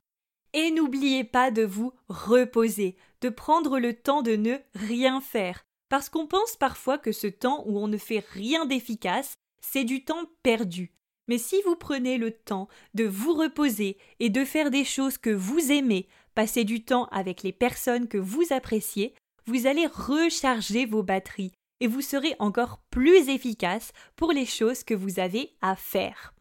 Et 0.53 0.71
n'oubliez 0.71 1.25
pas 1.25 1.51
de 1.51 1.63
vous 1.63 1.93
reposer, 2.09 2.97
de 3.21 3.29
prendre 3.29 3.79
le 3.79 3.95
temps 3.95 4.23
de 4.23 4.37
ne 4.37 4.57
rien 4.75 5.21
faire, 5.21 5.63
parce 5.89 6.09
qu'on 6.09 6.27
pense 6.27 6.57
parfois 6.57 6.99
que 6.99 7.13
ce 7.13 7.27
temps 7.27 7.65
où 7.67 7.79
on 7.79 7.89
ne 7.89 7.99
fait 7.99 8.25
rien 8.33 8.65
d'efficace, 8.65 9.35
c'est 9.61 9.85
du 9.85 10.05
temps 10.05 10.25
perdu. 10.43 10.93
Mais 11.29 11.39
si 11.39 11.61
vous 11.63 11.77
prenez 11.77 12.19
le 12.19 12.31
temps 12.31 12.69
de 12.95 13.05
vous 13.05 13.35
reposer 13.35 13.99
et 14.21 14.31
de 14.31 14.45
faire 14.45 14.71
des 14.71 14.85
choses 14.85 15.19
que 15.19 15.31
vous 15.31 15.73
aimez, 15.73 16.09
passer 16.35 16.65
du 16.65 16.85
temps 16.85 17.07
avec 17.07 17.43
les 17.43 17.53
personnes 17.53 18.09
que 18.09 18.19
vous 18.19 18.45
appréciez, 18.51 19.15
vous 19.47 19.67
allez 19.67 19.87
recharger 19.87 20.87
vos 20.87 21.03
batteries 21.03 21.53
et 21.81 21.87
vous 21.87 22.01
serez 22.01 22.35
encore 22.39 22.81
plus 22.91 23.29
efficace 23.29 23.93
pour 24.17 24.33
les 24.33 24.47
choses 24.47 24.85
que 24.85 24.95
vous 24.95 25.21
avez 25.21 25.53
à 25.61 25.77
faire. 25.77 26.35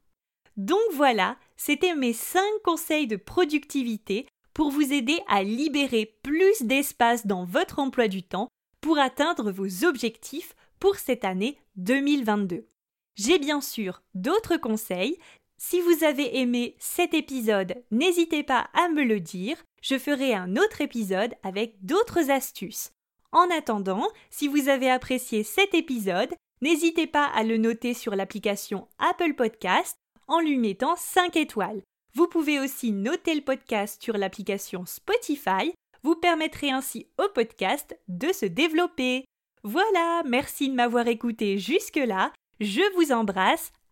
Donc 0.58 0.82
voilà, 0.94 1.38
c'était 1.58 1.96
mes 1.96 2.14
5 2.14 2.42
conseils 2.64 3.08
de 3.08 3.18
productivité 3.18 4.26
pour 4.54 4.72
vous 4.72 4.94
aider 4.94 5.20
à 5.28 5.44
libérer 5.44 6.18
plus 6.24 6.62
d'espace 6.62 7.28
dans 7.28 7.44
votre 7.44 7.80
emploi 7.80 8.08
du 8.08 8.24
temps 8.24 8.48
pour 8.80 8.98
atteindre 8.98 9.52
vos 9.52 9.84
objectifs 9.84 10.56
pour 10.80 10.96
cette 10.96 11.26
année 11.26 11.58
2022. 11.76 12.68
J'ai 13.16 13.40
bien 13.40 13.62
sûr 13.62 14.02
d'autres 14.14 14.58
conseils. 14.58 15.18
Si 15.58 15.82
vous 15.82 16.04
avez 16.04 16.38
aimé 16.40 16.76
cet 16.80 17.14
épisode, 17.14 17.76
n'hésitez 17.92 18.44
pas 18.44 18.70
à 18.74 18.90
me 18.90 19.04
le 19.04 19.20
dire. 19.20 19.58
Je 19.82 19.98
ferai 19.98 20.34
un 20.34 20.56
autre 20.56 20.82
épisode 20.82 21.34
avec 21.44 21.84
d'autres 21.86 22.30
astuces. 22.30 22.92
En 23.36 23.50
attendant, 23.52 24.08
si 24.30 24.48
vous 24.48 24.70
avez 24.70 24.90
apprécié 24.90 25.44
cet 25.44 25.74
épisode, 25.74 26.34
n'hésitez 26.62 27.06
pas 27.06 27.26
à 27.26 27.44
le 27.44 27.58
noter 27.58 27.94
sur 27.94 28.16
l'application 28.16 28.88
Apple 28.98 29.34
Podcast 29.34 29.98
en 30.30 30.40
lui 30.40 30.58
mettant 30.58 30.96
5 30.96 31.36
étoiles. 31.36 31.82
Vous 32.14 32.28
pouvez 32.28 32.62
aussi 32.62 32.94
noter 32.94 33.36
le 33.36 33.42
podcast 33.42 34.02
sur 34.02 34.18
l'application 34.18 34.86
Spotify. 34.86 35.74
Vous 36.02 36.16
permettrez 36.16 36.72
ainsi 36.72 37.08
au 37.22 37.28
podcast 37.28 38.00
de 38.08 38.32
se 38.32 38.46
développer. 38.46 39.26
Voilà, 39.64 40.24
merci 40.26 40.70
de 40.70 40.76
m'avoir 40.76 41.06
écouté 41.10 41.58
jusque-là 41.58 42.32
je 42.62 42.82
vous 42.96 43.12
embrasse, 43.12 43.74